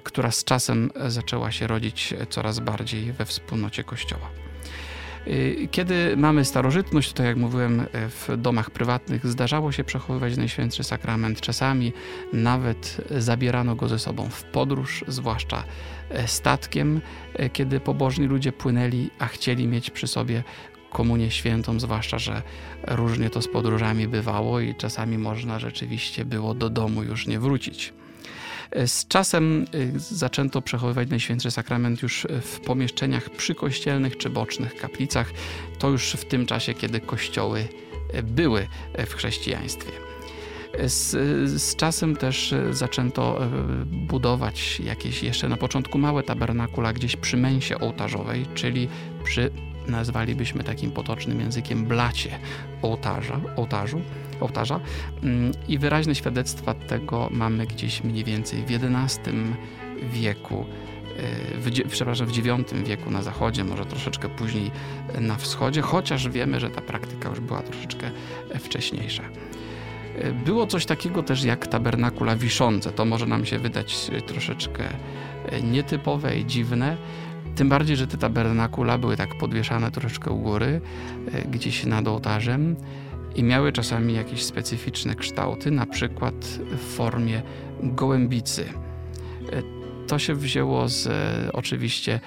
która 0.03 0.31
z 0.31 0.45
czasem 0.45 0.91
zaczęła 1.07 1.51
się 1.51 1.67
rodzić 1.67 2.15
coraz 2.31 2.61
bardziej 2.61 3.13
we 3.13 3.25
wspólnocie 3.25 3.85
Kościoła. 3.85 4.52
Y, 5.27 5.69
kiedy 5.71 6.17
mamy 6.17 6.45
starożytność, 6.45 7.13
to 7.13 7.23
jak 7.23 7.37
mówiłem, 7.37 7.81
y, 7.81 7.87
w 8.09 8.29
domach 8.37 8.71
prywatnych 8.71 9.27
zdarzało 9.27 9.73
się 9.73 9.85
przechowywać 9.85 10.37
Najświętszy 10.37 10.85
Sakrament. 10.85 11.41
Czasami 11.41 11.93
nawet 12.33 13.01
zabierano 13.11 13.77
go 13.77 13.89
ze 13.89 13.99
sobą 13.99 14.29
w 14.29 14.45
podróż, 14.45 15.05
zwłaszcza 15.09 15.65
e, 16.11 16.29
statkiem, 16.29 17.01
e, 17.35 17.51
kiedy 17.51 17.81
pobożni 17.81 18.27
ludzie 18.27 18.53
płynęli, 18.53 19.11
a 19.19 19.27
chcieli 19.27 19.67
mieć 19.67 19.91
przy 19.91 20.07
sobie 20.07 20.43
komunię 20.91 21.31
świętą, 21.31 21.81
zwłaszcza, 21.81 22.19
że 22.19 22.43
różnie 22.87 23.31
to 23.31 23.43
z 23.43 23.49
podróżami 23.49 24.09
bywało 24.09 24.61
i 24.61 24.75
czasami 24.75 25.19
można 25.19 25.59
rzeczywiście 25.59 26.25
było 26.25 26.55
do 26.55 26.71
domu 26.71 27.03
już 27.03 27.27
nie 27.27 27.41
wrócić. 27.41 27.93
Z 28.87 29.07
czasem 29.09 29.67
y, 29.75 29.93
zaczęto 29.97 30.63
przechowywać 30.63 31.11
Najświętszy 31.11 31.51
Sakrament 31.51 32.03
już 32.03 32.27
w 32.43 32.61
pomieszczeniach 32.61 33.31
przykościelnych 33.31 34.17
czy 34.17 34.31
bocznych 34.31 34.77
kaplicach. 34.77 35.33
To 35.79 35.91
już 35.91 36.13
w 36.13 36.25
tym 36.25 36.47
czasie, 36.47 36.75
kiedy 36.75 37.01
kościoły 37.01 37.69
y, 38.15 38.23
były 38.23 38.69
y, 38.99 39.07
w 39.07 39.15
chrześcijaństwie. 39.15 39.93
Z, 40.87 41.11
z, 41.63 41.77
czasem 41.77 42.17
też 42.17 42.55
zaczęto 42.71 43.41
budować 43.87 44.81
jakieś 44.81 45.23
jeszcze 45.23 45.49
na 45.49 45.57
początku 45.57 45.99
małe 45.99 46.23
tabernakula 46.23 46.93
gdzieś 46.93 47.17
przy 47.17 47.37
męsie 47.37 47.79
ołtarzowej, 47.79 48.47
czyli 48.55 48.89
przy 49.25 49.51
nazwalibyśmy 49.87 50.65
takim 50.65 50.91
potocznym 50.91 51.41
językiem 51.41 51.85
blacie 51.85 52.39
ołtarza, 52.83 53.41
ołtarzu, 53.57 54.01
ołtarza. 54.41 54.81
Mm, 55.23 55.53
I 55.69 55.79
wyraźne 55.79 56.15
świadectwa 56.15 56.75
tego 56.75 57.29
mamy 57.31 57.67
gdzieś 57.67 58.05
mniej 58.05 58.25
więcej 58.25 58.63
w 58.63 58.71
XI 58.71 59.31
wieku, 60.13 60.65
e, 61.17 61.59
w, 61.59 61.91
przepraszam, 61.91 62.27
w 62.27 62.39
IX 62.39 62.73
wieku 62.85 63.11
na 63.11 63.23
zachodzie, 63.23 63.65
może 63.65 63.87
troszeczkę 63.87 64.29
później 64.29 64.71
na 65.21 65.37
wschodzie, 65.37 65.83
chociaż 65.83 66.29
wiemy, 66.29 66.61
że 66.61 66.71
ta 66.71 66.81
praktyka 66.81 67.29
już 67.29 67.41
była 67.41 67.63
troszeczkę 67.63 68.11
wcześniejsza. 68.61 69.23
E, 70.19 70.33
było 70.33 70.67
coś 70.67 70.87
takiego 70.87 71.23
też 71.23 71.45
jak 71.45 71.67
tabernakula 71.67 72.37
wiszące. 72.37 72.93
To 72.93 73.05
może 73.05 73.27
nam 73.27 73.47
się 73.47 73.59
wydać 73.59 74.11
troszeczkę 74.27 74.85
e, 75.47 75.63
nietypowe 75.63 76.39
i 76.39 76.47
dziwne, 76.47 76.97
tym 77.57 77.69
bardziej, 77.69 77.97
że 77.97 78.07
te 78.07 78.19
tabernakula 78.19 78.99
były 78.99 79.17
tak 79.17 79.39
podwieszane 79.39 79.91
troszeczkę 79.91 80.31
u 80.31 80.39
góry, 80.39 80.81
e, 81.33 81.43
gdzieś 81.43 81.87
nad 81.87 82.09
ołtarzem 82.09 82.77
i 83.37 83.43
miały 83.43 83.73
czasami 83.73 84.15
jakieś 84.15 84.45
specyficzne 84.45 85.15
kształty, 85.15 85.71
na 85.71 85.87
przykład 85.87 86.35
w 86.71 86.97
formie 86.97 87.43
gołębicy. 87.83 88.65
E, 89.53 89.63
to 90.07 90.19
się 90.19 90.35
wzięło 90.35 90.89
z 90.89 91.07
e, 91.07 91.53
oczywiście 91.53 92.21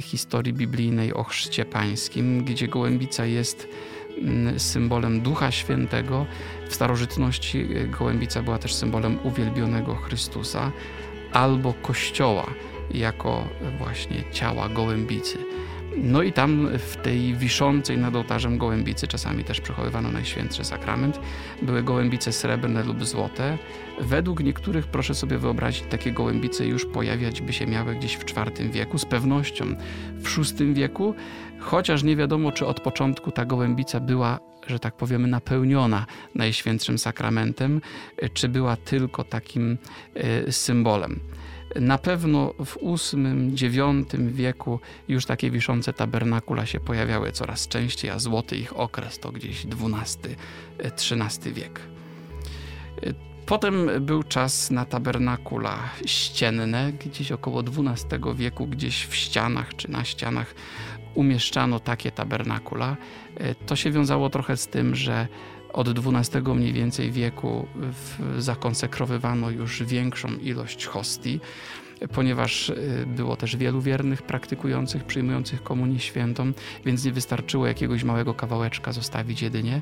historii 0.00 0.52
biblijnej 0.52 1.14
o 1.14 1.24
chrzcie 1.24 1.64
pańskim, 1.64 2.44
gdzie 2.44 2.68
gołębica 2.68 3.24
jest 3.26 3.68
mm, 4.18 4.60
symbolem 4.60 5.20
Ducha 5.20 5.50
Świętego. 5.50 6.26
W 6.68 6.74
starożytności 6.74 7.68
gołębica 7.98 8.42
była 8.42 8.58
też 8.58 8.74
symbolem 8.74 9.18
uwielbionego 9.24 9.94
Chrystusa 9.94 10.72
albo 11.32 11.74
Kościoła 11.82 12.46
jako 12.90 13.48
właśnie 13.78 14.22
ciała 14.32 14.68
gołębicy. 14.68 15.38
No 15.96 16.22
i 16.22 16.32
tam 16.32 16.68
w 16.78 16.96
tej 16.96 17.34
wiszącej 17.34 17.98
nad 17.98 18.16
ołtarzem 18.16 18.58
gołębicy 18.58 19.06
czasami 19.06 19.44
też 19.44 19.60
przechowywano 19.60 20.10
Najświętszy 20.10 20.64
Sakrament. 20.64 21.20
Były 21.62 21.82
gołębice 21.82 22.32
srebrne 22.32 22.84
lub 22.84 23.04
złote. 23.04 23.58
Według 24.00 24.40
niektórych, 24.40 24.86
proszę 24.86 25.14
sobie 25.14 25.38
wyobrazić, 25.38 25.84
takie 25.90 26.12
gołębice 26.12 26.66
już 26.66 26.86
pojawiać 26.86 27.42
by 27.42 27.52
się 27.52 27.66
miały 27.66 27.94
gdzieś 27.94 28.16
w 28.16 28.24
IV 28.30 28.68
wieku, 28.70 28.98
z 28.98 29.04
pewnością 29.04 29.64
w 30.14 30.58
VI 30.58 30.74
wieku, 30.74 31.14
chociaż 31.58 32.02
nie 32.02 32.16
wiadomo, 32.16 32.52
czy 32.52 32.66
od 32.66 32.80
początku 32.80 33.30
ta 33.30 33.44
gołębica 33.44 34.00
była 34.00 34.48
że 34.66 34.78
tak 34.78 34.96
powiemy, 34.96 35.28
napełniona 35.28 36.06
Najświętszym 36.34 36.98
Sakramentem, 36.98 37.80
czy 38.34 38.48
była 38.48 38.76
tylko 38.76 39.24
takim 39.24 39.78
e, 40.14 40.52
symbolem. 40.52 41.20
Na 41.76 41.98
pewno 41.98 42.54
w 42.64 42.76
VIII-IX 43.14 44.14
wieku 44.32 44.80
już 45.08 45.26
takie 45.26 45.50
wiszące 45.50 45.92
tabernakula 45.92 46.66
się 46.66 46.80
pojawiały 46.80 47.32
coraz 47.32 47.68
częściej, 47.68 48.10
a 48.10 48.18
złoty 48.18 48.56
ich 48.56 48.76
okres 48.76 49.18
to 49.18 49.32
gdzieś 49.32 49.66
XII-XIII 49.66 51.52
wiek. 51.52 51.80
Potem 53.46 53.90
był 54.00 54.22
czas 54.22 54.70
na 54.70 54.84
tabernakula 54.84 55.78
ścienne, 56.06 56.92
gdzieś 56.92 57.32
około 57.32 57.60
XII 57.60 58.18
wieku, 58.34 58.66
gdzieś 58.66 59.06
w 59.06 59.14
ścianach 59.14 59.76
czy 59.76 59.90
na 59.90 60.04
ścianach 60.04 60.54
umieszczano 61.14 61.80
takie 61.80 62.10
tabernakula. 62.10 62.96
To 63.66 63.76
się 63.76 63.90
wiązało 63.90 64.30
trochę 64.30 64.56
z 64.56 64.66
tym, 64.66 64.94
że 64.94 65.28
od 65.72 65.88
XII 65.88 66.42
mniej 66.54 66.72
więcej 66.72 67.12
wieku 67.12 67.66
zakonsekrowywano 68.38 69.50
już 69.50 69.82
większą 69.82 70.28
ilość 70.28 70.86
hostii, 70.86 71.40
ponieważ 72.14 72.68
y, 72.68 73.04
było 73.06 73.36
też 73.36 73.56
wielu 73.56 73.80
wiernych 73.80 74.22
praktykujących, 74.22 75.04
przyjmujących 75.04 75.62
komunię 75.62 76.00
świętą, 76.00 76.52
więc 76.84 77.04
nie 77.04 77.12
wystarczyło 77.12 77.66
jakiegoś 77.66 78.04
małego 78.04 78.34
kawałeczka 78.34 78.92
zostawić 78.92 79.42
jedynie, 79.42 79.80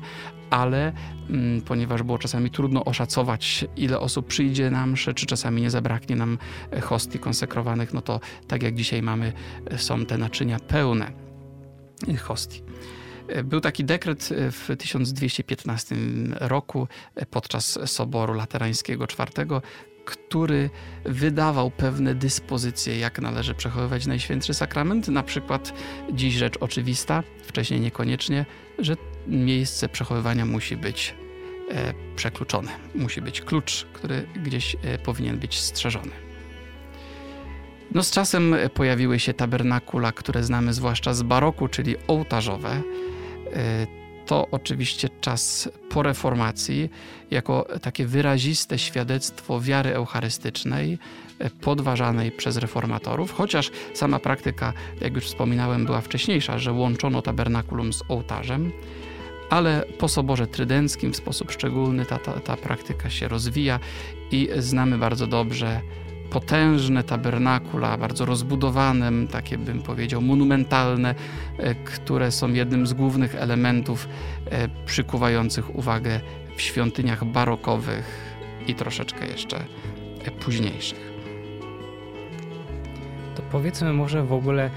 ale 0.49 0.93
mm, 1.29 1.61
ponieważ 1.61 2.03
było 2.03 2.17
czasami 2.17 2.51
trudno 2.51 2.85
oszacować, 2.85 3.65
ile 3.77 3.99
osób 3.99 4.27
przyjdzie 4.27 4.71
na 4.71 4.87
mszę, 4.87 5.13
czy 5.13 5.25
czasami 5.25 5.61
nie 5.61 5.69
zabraknie 5.69 6.15
nam 6.15 6.37
e, 6.71 6.81
hostii 6.81 7.19
konsekrowanych, 7.19 7.93
no 7.93 8.01
to 8.01 8.19
tak 8.47 8.63
jak 8.63 8.75
dzisiaj 8.75 9.01
mamy, 9.01 9.33
e, 9.65 9.77
są 9.77 10.05
te 10.05 10.17
naczynia 10.17 10.59
pełne 10.59 11.11
hostii. 12.19 12.61
Był 13.43 13.61
taki 13.61 13.83
dekret 13.83 14.29
w 14.51 14.75
1215 14.77 15.95
roku 16.31 16.87
podczas 17.31 17.79
Soboru 17.85 18.33
Laterańskiego 18.33 19.05
IV, 19.05 19.61
który 20.07 20.69
wydawał 21.05 21.71
pewne 21.71 22.15
dyspozycje, 22.15 22.99
jak 22.99 23.21
należy 23.21 23.53
przechowywać 23.53 24.05
Najświętszy 24.05 24.53
Sakrament. 24.53 25.07
Na 25.07 25.23
przykład 25.23 25.73
dziś 26.13 26.33
rzecz 26.33 26.57
oczywista, 26.59 27.23
wcześniej 27.43 27.79
niekoniecznie, 27.79 28.45
że 28.79 28.95
miejsce 29.27 29.89
przechowywania 29.89 30.45
musi 30.45 30.77
być 30.77 31.15
e, 31.71 31.93
przekluczone. 32.15 32.71
Musi 32.95 33.21
być 33.21 33.41
klucz, 33.41 33.87
który 33.93 34.27
gdzieś 34.43 34.75
e, 34.75 34.97
powinien 34.97 35.37
być 35.37 35.59
strzeżony. 35.59 36.11
No 37.91 38.03
z 38.03 38.11
czasem 38.11 38.55
pojawiły 38.73 39.19
się 39.19 39.33
tabernakula, 39.33 40.11
które 40.11 40.43
znamy 40.43 40.73
zwłaszcza 40.73 41.13
z 41.13 41.23
baroku, 41.23 41.67
czyli 41.67 41.95
ołtarzowe. 42.07 42.81
E, 43.53 43.87
to 44.25 44.47
oczywiście 44.51 45.09
czas 45.21 45.69
po 45.89 46.03
reformacji, 46.03 46.89
jako 47.31 47.67
takie 47.81 48.05
wyraziste 48.05 48.79
świadectwo 48.79 49.61
wiary 49.61 49.93
eucharystycznej, 49.93 50.97
podważanej 51.61 52.31
przez 52.31 52.57
reformatorów, 52.57 53.31
chociaż 53.31 53.71
sama 53.93 54.19
praktyka, 54.19 54.73
jak 55.01 55.15
już 55.15 55.25
wspominałem, 55.25 55.85
była 55.85 56.01
wcześniejsza, 56.01 56.59
że 56.59 56.71
łączono 56.71 57.21
tabernakulum 57.21 57.93
z 57.93 58.03
ołtarzem, 58.09 58.71
ale 59.49 59.83
po 59.97 60.07
Soborze 60.07 60.47
Trydenckim 60.47 61.13
w 61.13 61.15
sposób 61.15 61.51
szczególny 61.51 62.05
ta, 62.05 62.17
ta, 62.17 62.33
ta 62.33 62.57
praktyka 62.57 63.09
się 63.09 63.27
rozwija 63.27 63.79
i 64.31 64.49
znamy 64.57 64.97
bardzo 64.97 65.27
dobrze 65.27 65.81
potężne 66.29 67.03
tabernakula, 67.03 67.97
bardzo 67.97 68.25
rozbudowane, 68.25 69.27
takie 69.27 69.57
bym 69.57 69.81
powiedział 69.81 70.21
monumentalne, 70.21 71.15
e, 71.57 71.75
które 71.75 72.31
są 72.31 72.53
jednym 72.53 72.87
z 72.87 72.93
głównych 72.93 73.35
elementów 73.35 74.07
e, 74.45 74.67
przykuwających 74.85 75.75
uwagę 75.75 76.19
w 76.55 76.61
świątyniach 76.61 77.25
barokowych 77.25 78.37
i 78.67 78.75
troszeczkę 78.75 79.27
jeszcze 79.27 79.57
e, 80.25 80.31
późniejszych. 80.31 81.16
Powiedzmy 83.51 83.93
może 83.93 84.23
w 84.23 84.33
ogóle 84.33 84.69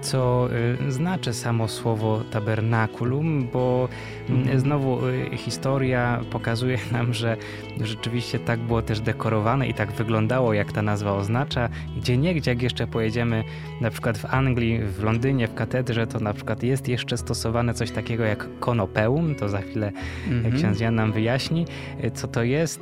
co 0.00 0.48
y, 0.88 0.92
znaczy 0.92 1.32
samo 1.32 1.68
słowo 1.68 2.20
tabernakulum, 2.30 3.48
bo 3.52 3.88
mm, 4.28 4.40
mhm. 4.40 4.60
znowu 4.60 5.08
y, 5.08 5.36
historia 5.36 6.20
pokazuje 6.30 6.78
nam, 6.92 7.14
że 7.14 7.36
rzeczywiście 7.80 8.38
tak 8.38 8.60
było 8.60 8.82
też 8.82 9.00
dekorowane 9.00 9.68
i 9.68 9.74
tak 9.74 9.92
wyglądało, 9.92 10.54
jak 10.54 10.72
ta 10.72 10.82
nazwa 10.82 11.12
oznacza. 11.12 11.68
Gdzie 11.96 12.18
niegdzie, 12.18 12.50
jak 12.50 12.62
jeszcze 12.62 12.86
pojedziemy 12.86 13.44
na 13.80 13.90
przykład 13.90 14.18
w 14.18 14.24
Anglii, 14.24 14.78
w 14.78 15.02
Londynie, 15.02 15.48
w 15.48 15.54
katedrze, 15.54 16.06
to 16.06 16.20
na 16.20 16.34
przykład 16.34 16.62
jest 16.62 16.88
jeszcze 16.88 17.16
stosowane 17.16 17.74
coś 17.74 17.90
takiego 17.90 18.24
jak 18.24 18.58
konopeum, 18.60 19.34
to 19.34 19.48
za 19.48 19.60
chwilę 19.60 19.92
mhm. 20.30 20.56
ksiądz 20.56 20.80
Jan 20.80 20.94
nam 20.94 21.12
wyjaśni, 21.12 21.66
co 22.14 22.28
to 22.28 22.42
jest. 22.42 22.80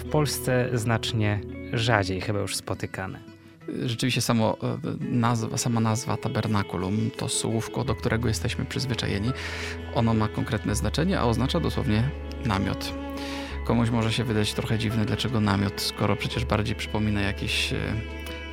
W 0.00 0.04
Polsce 0.10 0.68
znacznie 0.72 1.40
rzadziej 1.72 2.20
chyba 2.20 2.40
już 2.40 2.56
spotykane 2.56 3.37
rzeczywiście 3.84 4.20
samo 4.20 4.56
e, 4.62 4.78
nazwa, 5.00 5.58
sama 5.58 5.80
nazwa 5.80 6.16
tabernakulum 6.16 7.10
to 7.16 7.28
słówko, 7.28 7.84
do 7.84 7.94
którego 7.94 8.28
jesteśmy 8.28 8.64
przyzwyczajeni. 8.64 9.30
Ono 9.94 10.14
ma 10.14 10.28
konkretne 10.28 10.74
znaczenie, 10.74 11.20
a 11.20 11.24
oznacza 11.24 11.60
dosłownie 11.60 12.10
namiot. 12.44 12.92
Komuś 13.64 13.90
może 13.90 14.12
się 14.12 14.24
wydać 14.24 14.54
trochę 14.54 14.78
dziwne, 14.78 15.04
dlaczego 15.04 15.40
namiot, 15.40 15.80
skoro 15.80 16.16
przecież 16.16 16.44
bardziej 16.44 16.76
przypomina 16.76 17.20
jakieś 17.20 17.72
e, 17.72 17.76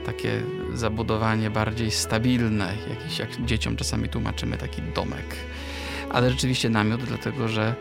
takie 0.05 0.41
zabudowanie 0.73 1.49
bardziej 1.49 1.91
stabilne, 1.91 2.73
jakiś 2.89 3.19
jak 3.19 3.45
dzieciom 3.45 3.75
czasami 3.75 4.09
tłumaczymy 4.09 4.57
taki 4.57 4.81
domek. 4.81 5.35
Ale 6.11 6.31
rzeczywiście 6.31 6.69
namiot, 6.69 7.03
dlatego 7.03 7.47
że 7.47 7.75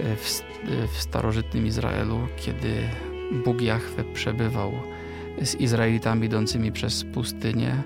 e, 0.00 0.16
w, 0.16 0.42
w 0.92 1.02
starożytnym 1.02 1.66
Izraelu, 1.66 2.28
kiedy 2.36 2.88
Bóg 3.44 3.60
Jahwe 3.60 4.04
przebywał 4.04 4.72
z 5.42 5.54
Izraelitami 5.54 6.26
idącymi 6.26 6.72
przez 6.72 7.04
pustynię, 7.04 7.82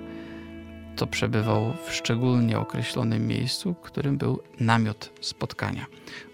to 0.95 1.07
przebywał 1.07 1.73
w 1.85 1.93
szczególnie 1.93 2.59
określonym 2.59 3.27
miejscu, 3.27 3.75
którym 3.81 4.17
był 4.17 4.39
namiot 4.59 5.11
spotkania. 5.21 5.85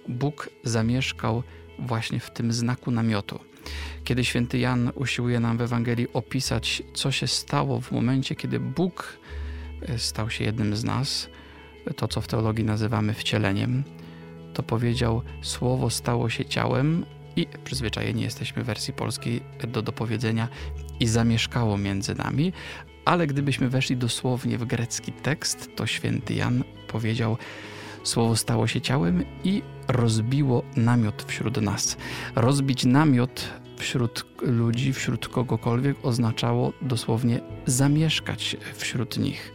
Bóg 0.08 0.50
zamieszkał 0.64 1.44
właśnie 1.80 2.20
w 2.20 2.32
tym 2.32 2.54
znaku 2.54 2.92
namiotu. 2.92 3.40
Kiedy 4.04 4.26
święty 4.26 4.60
Jan 4.60 4.92
usiłuje 4.96 5.40
nam 5.40 5.58
w 5.58 5.62
Ewangelii 5.62 6.14
opisać, 6.14 6.84
co 6.94 7.12
się 7.12 7.28
stało 7.28 7.82
w 7.82 7.92
momencie, 7.92 8.36
kiedy 8.36 8.60
Bóg 8.60 9.18
e, 9.82 10.00
stał 10.00 10.30
się 10.30 10.44
jednym 10.44 10.76
z 10.76 10.84
nas, 10.84 11.30
to 11.96 12.08
co 12.08 12.22
w 12.22 12.28
teologii 12.28 12.66
nazywamy 12.66 13.14
wcieleniem, 13.14 13.84
to 14.54 14.64
powiedział: 14.64 15.22
Słowo 15.42 15.90
stało 15.90 16.30
się 16.30 16.46
ciałem 16.46 17.06
i 17.36 17.48
przyzwyczajeni 17.64 18.22
jesteśmy 18.22 18.64
wersji 18.64 18.94
polskiej 18.94 19.42
do 19.68 19.82
dopowiedzenia 19.82 20.48
i 21.00 21.08
zamieszkało 21.08 21.78
między 21.78 22.16
nami, 22.16 22.54
ale 23.06 23.28
gdybyśmy 23.28 23.70
weszli 23.70 23.98
dosłownie 23.98 24.58
w 24.58 24.66
grecki 24.66 25.12
tekst, 25.12 25.70
to 25.76 25.88
święty 25.88 26.34
Jan 26.34 26.64
powiedział: 26.88 27.38
Słowo 28.04 28.36
stało 28.36 28.68
się 28.68 28.82
ciałem 28.82 29.26
i 29.44 29.62
rozbiło 29.88 30.64
namiot 30.76 31.24
wśród 31.28 31.62
nas. 31.62 31.98
Rozbić 32.36 32.86
namiot 32.86 33.50
wśród 33.78 34.26
ludzi, 34.42 34.94
wśród 34.94 35.28
kogokolwiek 35.28 35.98
oznaczało 36.04 36.74
dosłownie 36.82 37.40
zamieszkać 37.66 38.58
wśród 38.74 39.18
nich. 39.18 39.54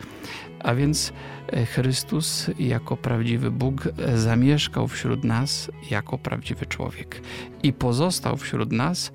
A 0.61 0.75
więc 0.75 1.13
e, 1.49 1.67
Chrystus 1.67 2.51
jako 2.59 2.97
prawdziwy 2.97 3.51
Bóg 3.51 3.89
zamieszkał 4.15 4.89
wśród 4.89 5.25
nas 5.25 5.71
jako 5.91 6.19
prawdziwy 6.19 6.67
człowiek 6.67 7.23
i 7.63 7.73
pozostał 7.73 8.37
wśród 8.37 8.73
nas 8.73 9.13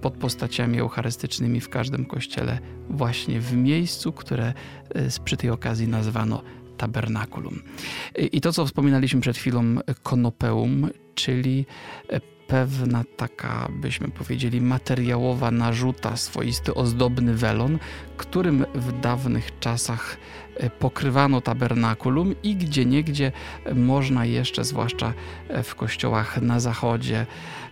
pod 0.00 0.14
postaciami 0.14 0.78
eucharystycznymi 0.78 1.60
w 1.60 1.68
każdym 1.68 2.04
kościele, 2.04 2.58
właśnie 2.90 3.40
w 3.40 3.56
miejscu, 3.56 4.12
które 4.12 4.54
e, 4.94 5.08
przy 5.24 5.36
tej 5.36 5.50
okazji 5.50 5.88
nazwano 5.88 6.42
tabernakulum. 6.76 7.62
I 8.32 8.40
to, 8.40 8.52
co 8.52 8.66
wspominaliśmy 8.66 9.20
przed 9.20 9.36
chwilą, 9.36 9.62
konopeum, 10.02 10.90
czyli 11.14 11.66
e, 12.08 12.20
pewna 12.46 13.04
taka, 13.16 13.68
byśmy 13.80 14.08
powiedzieli, 14.08 14.60
materiałowa 14.60 15.50
narzuta, 15.50 16.16
swoisty 16.16 16.74
ozdobny 16.74 17.34
welon, 17.34 17.78
którym 18.16 18.66
w 18.74 19.00
dawnych 19.00 19.58
czasach 19.60 20.16
e, 20.16 20.18
pokrywano 20.78 21.40
tabernakulum 21.40 22.34
i 22.42 22.56
gdzie 22.56 22.84
niegdzie 22.84 23.32
można 23.74 24.24
jeszcze, 24.24 24.64
zwłaszcza 24.64 25.12
w 25.62 25.74
kościołach 25.74 26.42
na 26.42 26.60
zachodzie 26.60 27.26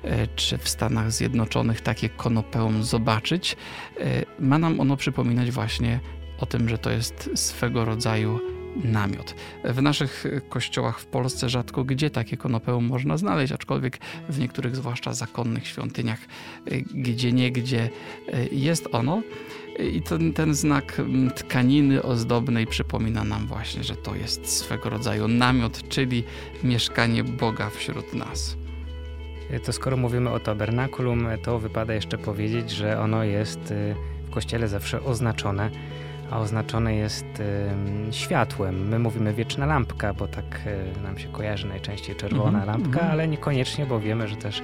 e, 0.05 0.27
czy 0.27 0.59
w 0.59 0.69
Stanach 0.69 1.13
Zjednoczonych, 1.13 1.81
takie 1.81 2.09
konopeum 2.09 2.85
zobaczyć. 2.85 3.57
E, 4.01 4.25
ma 4.39 4.59
nam 4.59 4.81
ono 4.81 4.97
przypominać 4.97 5.51
właśnie 5.51 6.01
o 6.39 6.47
tym, 6.47 6.69
że 6.69 6.79
to 6.79 6.91
jest 6.91 7.31
swego 7.35 7.85
rodzaju 7.85 8.41
namiot. 8.85 9.35
W 9.65 9.83
naszych 9.83 10.25
kościołach 10.49 11.01
w 11.01 11.07
Polsce 11.07 11.49
rzadko 11.49 11.85
gdzie 11.85 12.11
takie 12.11 12.37
konopeum 12.37 12.87
można 12.87 13.17
znaleźć, 13.17 13.53
aczkolwiek 13.53 13.99
w 14.29 14.39
niektórych, 14.39 14.77
zwłaszcza 14.77 15.13
zakonnych 15.13 15.67
świątyniach, 15.67 16.19
gdzie 16.95 17.33
niegdzie 17.33 17.91
jest 18.53 18.89
ono. 18.93 19.23
I 19.93 20.03
ten, 20.03 20.33
ten 20.33 20.55
znak 20.55 21.03
tkaniny 21.37 22.03
ozdobnej 22.03 22.67
przypomina 22.67 23.25
nam 23.25 23.47
właśnie, 23.47 23.85
że 23.85 23.97
to 23.97 24.15
jest 24.15 24.47
swego 24.47 24.91
rodzaju 24.91 25.29
namiot, 25.29 25.89
czyli 25.89 26.25
mieszkanie 26.65 27.25
Boga 27.25 27.71
wśród 27.71 28.15
nas. 28.15 28.57
To 29.65 29.73
skoro 29.73 29.97
mówimy 29.97 30.31
o 30.31 30.41
tabernakulum, 30.41 31.27
to 31.43 31.59
wypada 31.59 31.95
jeszcze 31.95 32.19
powiedzieć, 32.19 32.71
że 32.71 33.01
ono 33.01 33.25
jest 33.25 33.71
y, 33.71 33.95
w 34.27 34.31
kościele 34.31 34.69
zawsze 34.69 35.03
oznaczone 35.03 35.71
a 36.31 36.39
oznaczone 36.39 36.95
jest 36.95 37.27
światłem. 38.11 38.89
My 38.89 38.99
mówimy 38.99 39.35
wieczna 39.35 39.67
lampka, 39.67 40.15
bo 40.15 40.29
tak 40.29 40.61
nam 41.03 41.19
się 41.19 41.29
kojarzy 41.29 41.67
najczęściej 41.67 42.17
czerwona 42.17 42.49
mm 42.49 42.63
-hmm, 42.63 42.67
lampka, 42.67 43.01
mm 43.01 43.09
-hmm. 43.09 43.13
ale 43.13 43.29
niekoniecznie, 43.29 43.87
bo 43.87 44.01
wiemy, 44.01 44.29
że 44.29 44.37
też 44.37 44.63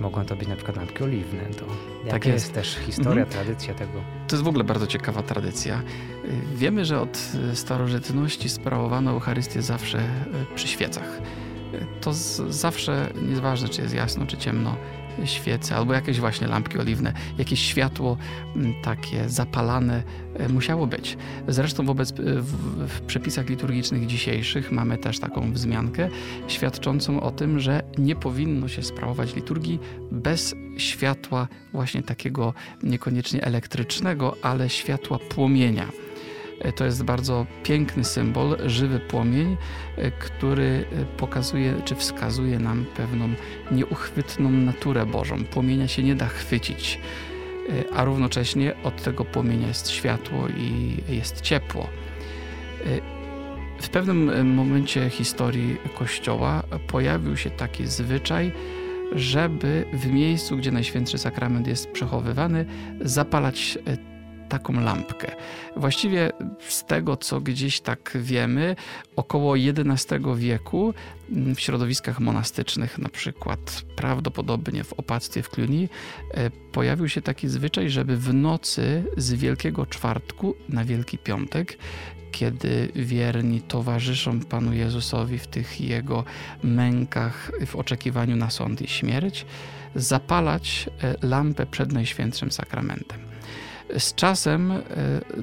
mogą 0.00 0.24
to 0.24 0.36
być 0.36 0.48
na 0.48 0.56
przykład 0.56 0.76
lampki 0.76 1.04
oliwne. 1.04 1.40
To 1.40 1.64
tak 2.10 2.26
jest. 2.26 2.44
jest. 2.44 2.52
też 2.54 2.78
historia, 2.86 3.24
-hmm. 3.24 3.28
tradycja 3.28 3.74
tego? 3.74 4.00
To 4.28 4.36
jest 4.36 4.44
w 4.44 4.48
ogóle 4.48 4.64
bardzo 4.64 4.86
ciekawa 4.86 5.22
tradycja. 5.22 5.82
Wiemy, 6.54 6.84
że 6.84 7.00
od 7.00 7.18
starożytności 7.54 8.48
sprawowano 8.48 9.10
Eucharystię 9.10 9.62
zawsze 9.62 9.98
y, 9.98 10.54
przy 10.54 10.68
świecach. 10.68 11.20
To 12.00 12.12
z, 12.12 12.36
zawsze, 12.54 13.10
nieważne 13.28 13.68
czy 13.68 13.82
jest 13.82 13.94
jasno, 13.94 14.26
czy 14.26 14.36
ciemno, 14.36 14.76
świece 15.24 15.76
albo 15.76 15.92
jakieś 15.92 16.20
właśnie 16.20 16.46
lampki 16.46 16.78
oliwne, 16.78 17.12
jakieś 17.38 17.60
światło 17.60 18.16
mm, 18.56 18.74
takie 18.82 19.28
zapalane 19.28 20.02
e, 20.34 20.48
musiało 20.48 20.86
być. 20.86 21.16
Zresztą 21.48 21.86
wobec, 21.86 22.10
e, 22.10 22.14
w, 22.16 22.52
w 22.88 23.00
przepisach 23.00 23.48
liturgicznych 23.48 24.06
dzisiejszych 24.06 24.72
mamy 24.72 24.98
też 24.98 25.18
taką 25.18 25.52
wzmiankę 25.52 26.08
świadczącą 26.48 27.20
o 27.20 27.30
tym, 27.30 27.60
że 27.60 27.82
nie 27.98 28.16
powinno 28.16 28.68
się 28.68 28.82
sprawować 28.82 29.34
liturgii 29.34 29.78
bez 30.12 30.54
światła 30.78 31.48
właśnie 31.72 32.02
takiego 32.02 32.54
niekoniecznie 32.82 33.44
elektrycznego, 33.44 34.36
ale 34.42 34.70
światła 34.70 35.18
płomienia. 35.18 36.05
E, 36.60 36.72
to 36.72 36.84
jest 36.84 37.04
bardzo 37.04 37.46
piękny 37.62 38.04
symbol, 38.04 38.56
żywy 38.66 39.00
płomień, 39.00 39.56
e, 39.96 40.10
który 40.10 40.84
e, 40.92 41.04
pokazuje 41.04 41.74
czy 41.84 41.94
wskazuje 41.94 42.58
nam 42.58 42.84
pewną 42.96 43.28
nieuchwytną 43.70 44.50
naturę 44.50 45.06
Bożą. 45.06 45.44
Płomienia 45.44 45.88
się 45.88 46.02
nie 46.02 46.14
da 46.14 46.26
chwycić, 46.26 47.00
a 47.94 48.04
równocześnie 48.04 48.74
od 48.84 49.02
tego 49.02 49.24
płomienia 49.24 49.68
jest 49.68 49.90
światło 49.90 50.48
i 50.48 50.96
jest 51.08 51.40
ciepło. 51.40 51.88
W 53.80 53.88
pewnym 53.88 54.54
momencie 54.54 55.10
historii 55.10 55.76
Kościoła 55.98 56.62
pojawił 56.86 57.36
się 57.36 57.50
taki 57.50 57.86
zwyczaj, 57.86 58.52
żeby 59.12 59.84
w 59.92 60.06
miejscu, 60.06 60.56
gdzie 60.56 60.70
Najświętszy 60.70 61.18
Sakrament 61.18 61.66
jest 61.66 61.90
przechowywany, 61.90 62.64
zapalać 63.00 63.78
taką 64.48 64.80
lampkę. 64.80 65.32
Właściwie 65.76 66.30
z 66.68 66.84
tego, 66.84 67.16
co 67.16 67.40
gdzieś 67.40 67.80
tak 67.80 68.18
wiemy, 68.20 68.76
około 69.16 69.54
XI 69.58 70.14
wieku 70.36 70.94
mm, 71.30 71.54
w 71.54 71.60
środowiskach 71.60 72.20
monastycznych, 72.20 72.98
na 72.98 73.08
przykład 73.08 73.82
prawdopodobnie 73.96 74.84
w 74.84 74.92
opactwie 74.92 75.42
w 75.42 75.50
Cluny, 75.50 75.88
e, 76.30 76.50
pojawił 76.50 77.08
się 77.08 77.22
taki 77.22 77.48
zwyczaj, 77.48 77.90
żeby 77.90 78.16
w 78.16 78.34
nocy 78.34 79.04
z 79.16 79.32
Wielkiego 79.32 79.86
Czwartku 79.86 80.54
na 80.68 80.84
Wielki 80.84 81.18
Piątek 81.18 81.78
kiedy 82.32 82.88
wierni 82.94 83.60
towarzyszą 83.60 84.40
Panu 84.40 84.72
Jezusowi 84.72 85.38
w 85.38 85.46
tych 85.46 85.80
Jego 85.80 86.24
mękach, 86.62 87.50
w 87.66 87.76
oczekiwaniu 87.76 88.36
na 88.36 88.50
sąd 88.50 88.82
i 88.82 88.88
śmierć, 88.88 89.46
zapalać 89.94 90.90
e, 91.02 91.26
lampę 91.26 91.66
przed 91.66 91.92
Najświętszym 91.92 92.52
Sakramentem. 92.52 93.25
Z 93.98 94.14
czasem 94.14 94.70
e, 94.70 94.80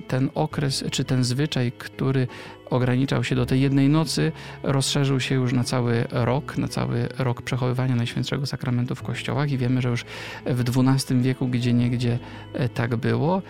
ten 0.08 0.30
okres, 0.36 0.84
czy 0.92 1.04
ten 1.04 1.24
zwyczaj, 1.24 1.72
który 1.72 2.28
ograniczał 2.70 3.24
się 3.24 3.36
do 3.36 3.46
tej 3.46 3.62
jednej 3.62 3.90
nocy, 3.90 4.32
rozszerzył 4.64 5.20
się 5.20 5.36
już 5.36 5.54
na 5.54 5.64
cały 5.64 6.06
rok, 6.12 6.58
na 6.58 6.68
cały 6.68 7.08
rok 7.18 7.42
przechowywania 7.42 7.96
Najświętszego 7.96 8.46
Sakramentu 8.46 8.96
w 8.96 9.04
kościołach 9.04 9.52
i 9.52 9.58
wiemy, 9.58 9.82
że 9.82 9.90
już 9.90 10.06
w 10.46 10.64
XII 10.80 11.22
wieku 11.22 11.48
gdzie 11.48 11.74
niegdzie 11.74 12.20
e, 12.54 12.70
tak 12.70 12.96
było 12.96 13.42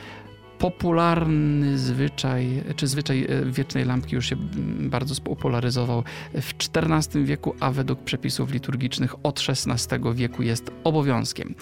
popularny 0.64 1.78
zwyczaj, 1.78 2.64
czy 2.76 2.88
zwyczaj 2.88 3.26
e, 3.30 3.46
wiecznej 3.46 3.86
lampki 3.86 4.16
już 4.16 4.30
się 4.30 4.36
bardzo 4.80 5.16
spopularyzował 5.16 6.04
w 6.34 6.54
XIV 6.76 7.26
wieku, 7.26 7.56
a 7.60 7.72
według 7.72 8.04
przepisów 8.04 8.52
liturgicznych 8.52 9.26
od 9.26 9.42
XVI 9.50 10.00
wieku 10.14 10.44
jest 10.44 10.72
obowiązkiem. 10.84 11.56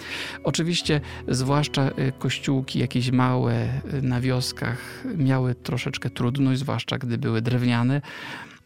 Oczywiście, 0.44 1.00
zwłaszcza 1.28 1.82
e, 1.82 2.12
kościółki 2.12 2.78
jakieś 2.78 3.10
małe 3.10 3.54
e, 3.54 3.80
na 4.02 4.20
wioskach 4.20 5.04
miały 5.16 5.54
troszeczkę 5.54 6.10
trudność, 6.10 6.60
zwłaszcza 6.60 6.98
gdy 6.98 7.18
były 7.18 7.42
drewniane 7.42 8.00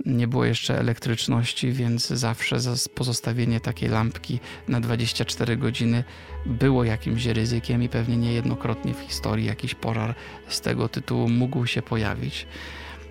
nie 0.05 0.29
było 0.29 0.45
jeszcze 0.45 0.79
elektryczności, 0.79 1.73
więc 1.73 2.07
zawsze 2.07 2.57
pozostawienie 2.95 3.61
takiej 3.61 3.89
lampki 3.89 4.41
na 4.69 4.81
24 4.81 5.57
godziny 5.57 6.05
było 6.47 6.85
jakimś 6.85 7.27
ryzykiem 7.27 7.83
i 7.83 7.89
pewnie 7.89 8.17
niejednokrotnie 8.17 8.95
w 8.95 9.01
historii 9.01 9.47
jakiś 9.47 9.75
pożar 9.75 10.15
z 10.49 10.61
tego 10.61 10.89
tytułu 10.89 11.29
mógł 11.29 11.67
się 11.67 11.83
pojawić. 11.83 12.47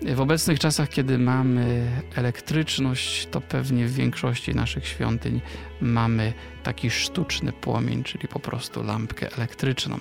W 0.02 0.20
obecnych 0.20 0.58
czasach, 0.58 0.88
kiedy 0.88 1.18
mamy 1.18 1.90
elektryczność, 2.14 3.28
to 3.30 3.40
pewnie 3.40 3.86
w 3.86 3.94
większości 3.94 4.54
naszych 4.54 4.86
świątyń 4.86 5.40
mamy 5.80 6.32
taki 6.62 6.90
sztuczny 6.90 7.52
płomień, 7.52 8.04
czyli 8.04 8.28
po 8.28 8.40
prostu 8.40 8.82
lampkę 8.82 9.32
elektryczną. 9.36 9.98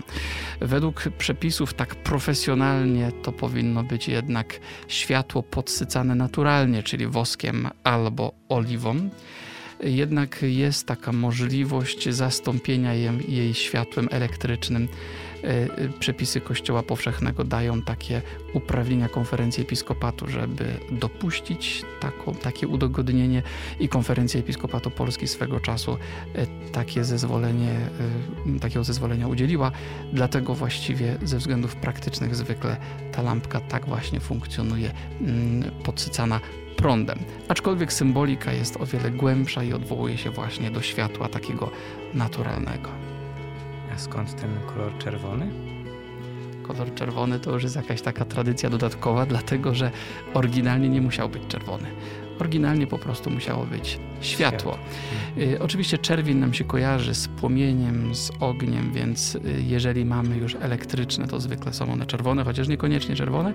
Według 0.60 1.03
przepisów 1.17 1.73
tak 1.73 1.95
profesjonalnie 1.95 3.12
to 3.23 3.31
powinno 3.31 3.84
być 3.84 4.08
jednak 4.08 4.60
światło 4.88 5.43
podsycane 5.43 6.15
naturalnie, 6.15 6.84
czyli 6.84 7.08
woskiem 7.08 7.69
albo 7.84 8.34
oliwą 8.49 9.10
jednak 9.84 10.41
jest 10.41 10.88
taka 10.88 11.12
możliwość 11.12 12.10
zastąpienia 12.10 12.93
jej, 12.93 13.10
jej 13.27 13.53
światłem 13.53 14.08
elektrycznym. 14.12 14.88
E, 15.45 15.47
e, 15.47 15.89
przepisy 15.99 16.41
Kościoła 16.41 16.84
Powszechnego 16.84 17.43
dają 17.43 17.81
takie 17.81 18.21
uprawnienia 18.53 19.10
konferencji 19.10 19.63
episkopatu, 19.63 20.27
żeby 20.27 20.65
dopuścić 20.91 21.84
taką, 21.99 22.34
takie 22.36 22.67
udogodnienie 22.67 23.43
i 23.79 23.89
konferencja 23.89 24.39
episkopatu 24.39 24.91
Polski 24.91 25.27
swego 25.27 25.60
czasu 25.60 25.97
e, 26.36 26.47
takie 26.71 27.03
zezwolenie, 27.03 27.75
takiego 28.62 28.84
zezwolenia 28.84 29.27
udzieliła. 29.27 29.71
Dlatego 30.13 30.55
właściwie 30.55 31.17
ze 31.23 31.38
względów 31.38 31.75
praktycznych 31.75 32.36
zwykle 32.36 32.77
ta 33.12 33.21
lampka 33.21 33.60
tak 33.60 33.86
właśnie 33.86 34.19
funkcjonuje, 34.19 34.91
mm, 35.21 35.71
podsycana 35.84 36.39
prądem. 36.75 37.19
Aczkolwiek 37.47 37.93
symbolika 37.93 38.53
jest 38.53 38.77
o 38.77 38.86
wiele 38.86 39.12
głębsza 39.12 39.63
i 39.63 39.73
odwołuje 39.73 40.17
się 40.17 40.29
właśnie 40.29 40.71
do 40.71 40.81
światła 40.81 41.29
takiego 41.29 41.71
naturalnego. 42.13 43.04
A 43.95 43.97
skąd 43.97 44.41
ten 44.41 44.49
kolor 44.73 44.97
czerwony? 44.97 45.47
Kolor 46.63 46.93
czerwony 46.93 47.39
to 47.39 47.51
już 47.51 47.63
jest 47.63 47.75
jakaś 47.75 48.01
taka 48.01 48.25
tradycja 48.25 48.69
dodatkowa, 48.69 49.25
dlatego 49.25 49.75
że 49.75 49.91
oryginalnie 50.34 50.89
nie 50.89 51.01
musiał 51.01 51.29
być 51.29 51.47
czerwony. 51.47 51.88
Oryginalnie 52.39 52.88
po 52.88 52.97
prostu 52.97 53.29
musiało 53.29 53.65
być 53.65 53.99
światło. 54.21 54.77
Y, 55.38 55.60
oczywiście 55.62 55.97
czerwień 55.97 56.38
nam 56.38 56.53
się 56.53 56.63
kojarzy 56.63 57.15
z 57.15 57.27
płomieniem, 57.27 58.15
z 58.15 58.31
ogniem, 58.39 58.91
więc 58.93 59.36
y, 59.36 59.41
jeżeli 59.67 60.05
mamy 60.05 60.38
już 60.38 60.55
elektryczne, 60.55 61.27
to 61.27 61.39
zwykle 61.39 61.73
są 61.73 61.91
one 61.91 62.05
czerwone, 62.05 62.43
chociaż 62.43 62.67
niekoniecznie 62.67 63.15
czerwone. 63.15 63.49
Y, 63.49 63.53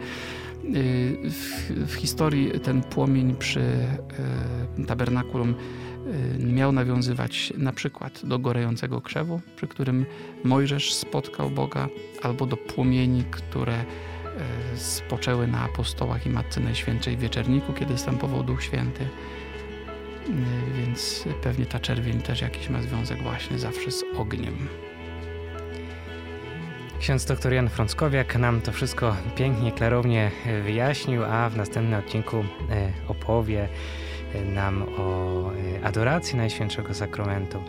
w, 1.30 1.70
w 1.86 1.94
historii 1.94 2.60
ten 2.60 2.82
płomień 2.82 3.36
przy 3.36 3.62
tabernakulum 4.86 5.54
miał 6.38 6.72
nawiązywać 6.72 7.52
na 7.56 7.72
przykład 7.72 8.20
do 8.24 8.38
gorejącego 8.38 9.00
krzewu, 9.00 9.40
przy 9.56 9.68
którym 9.68 10.06
Mojżesz 10.44 10.94
spotkał 10.94 11.50
Boga, 11.50 11.88
albo 12.22 12.46
do 12.46 12.56
płomieni, 12.56 13.24
które 13.30 13.84
spoczęły 14.74 15.46
na 15.46 15.62
apostołach 15.62 16.26
i 16.26 16.30
Matce 16.30 16.60
Najświętszej 16.60 17.16
w 17.16 17.20
Wieczerniku, 17.20 17.72
kiedy 17.72 17.98
stępował 17.98 18.42
Duch 18.42 18.62
Święty. 18.62 19.08
Więc 20.76 21.24
pewnie 21.42 21.66
ta 21.66 21.78
czerwień 21.78 22.20
też 22.20 22.40
jakiś 22.40 22.68
ma 22.68 22.82
związek 22.82 23.22
właśnie 23.22 23.58
zawsze 23.58 23.90
z 23.90 24.04
ogniem. 24.16 24.68
Ksiądz 27.00 27.24
dr 27.24 27.52
Jan 27.52 27.68
Frąckowiak 27.68 28.36
nam 28.36 28.60
to 28.60 28.72
wszystko 28.72 29.16
pięknie, 29.36 29.72
klarownie 29.72 30.30
wyjaśnił, 30.64 31.24
a 31.24 31.50
w 31.50 31.56
następnym 31.56 31.98
odcinku 31.98 32.44
opowie 33.08 33.68
nam 34.54 34.82
o 34.82 35.50
e, 35.52 35.84
adoracji 35.84 36.36
Najświętszego 36.36 36.94
Sakramentu 36.94 37.62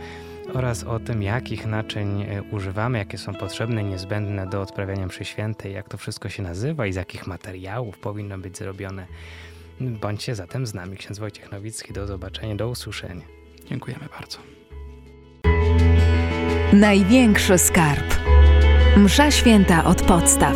oraz 0.54 0.84
o 0.84 1.00
tym, 1.00 1.24
jakich 1.24 1.66
naczyń 1.66 2.22
e, 2.22 2.44
używamy, 2.44 2.98
jakie 2.98 3.18
są 3.18 3.34
potrzebne, 3.34 3.84
niezbędne 3.84 4.48
do 4.48 4.62
odprawiania 4.62 5.06
mszy 5.06 5.26
świętej, 5.26 5.74
jak 5.74 5.90
to 5.90 5.98
wszystko 5.98 6.30
się 6.30 6.44
nazywa 6.44 6.88
i 6.88 6.94
z 6.94 6.96
jakich 6.96 7.28
materiałów 7.28 7.98
powinno 7.98 8.38
być 8.38 8.58
zrobione. 8.58 9.08
Bądźcie 9.82 10.36
zatem 10.36 10.68
z 10.68 10.74
nami. 10.74 10.98
Ksiądz 10.98 11.20
Wojciech 11.20 11.52
Nowicki. 11.52 11.94
Do 11.94 12.08
zobaczenia, 12.08 12.56
do 12.56 12.70
usłyszenia. 12.70 13.26
Dziękujemy 13.66 14.06
bardzo. 14.20 14.38
Największy 16.74 17.58
skarb. 17.58 18.16
Msza 18.98 19.32
święta 19.32 19.84
od 19.86 20.02
podstaw. 20.02 20.56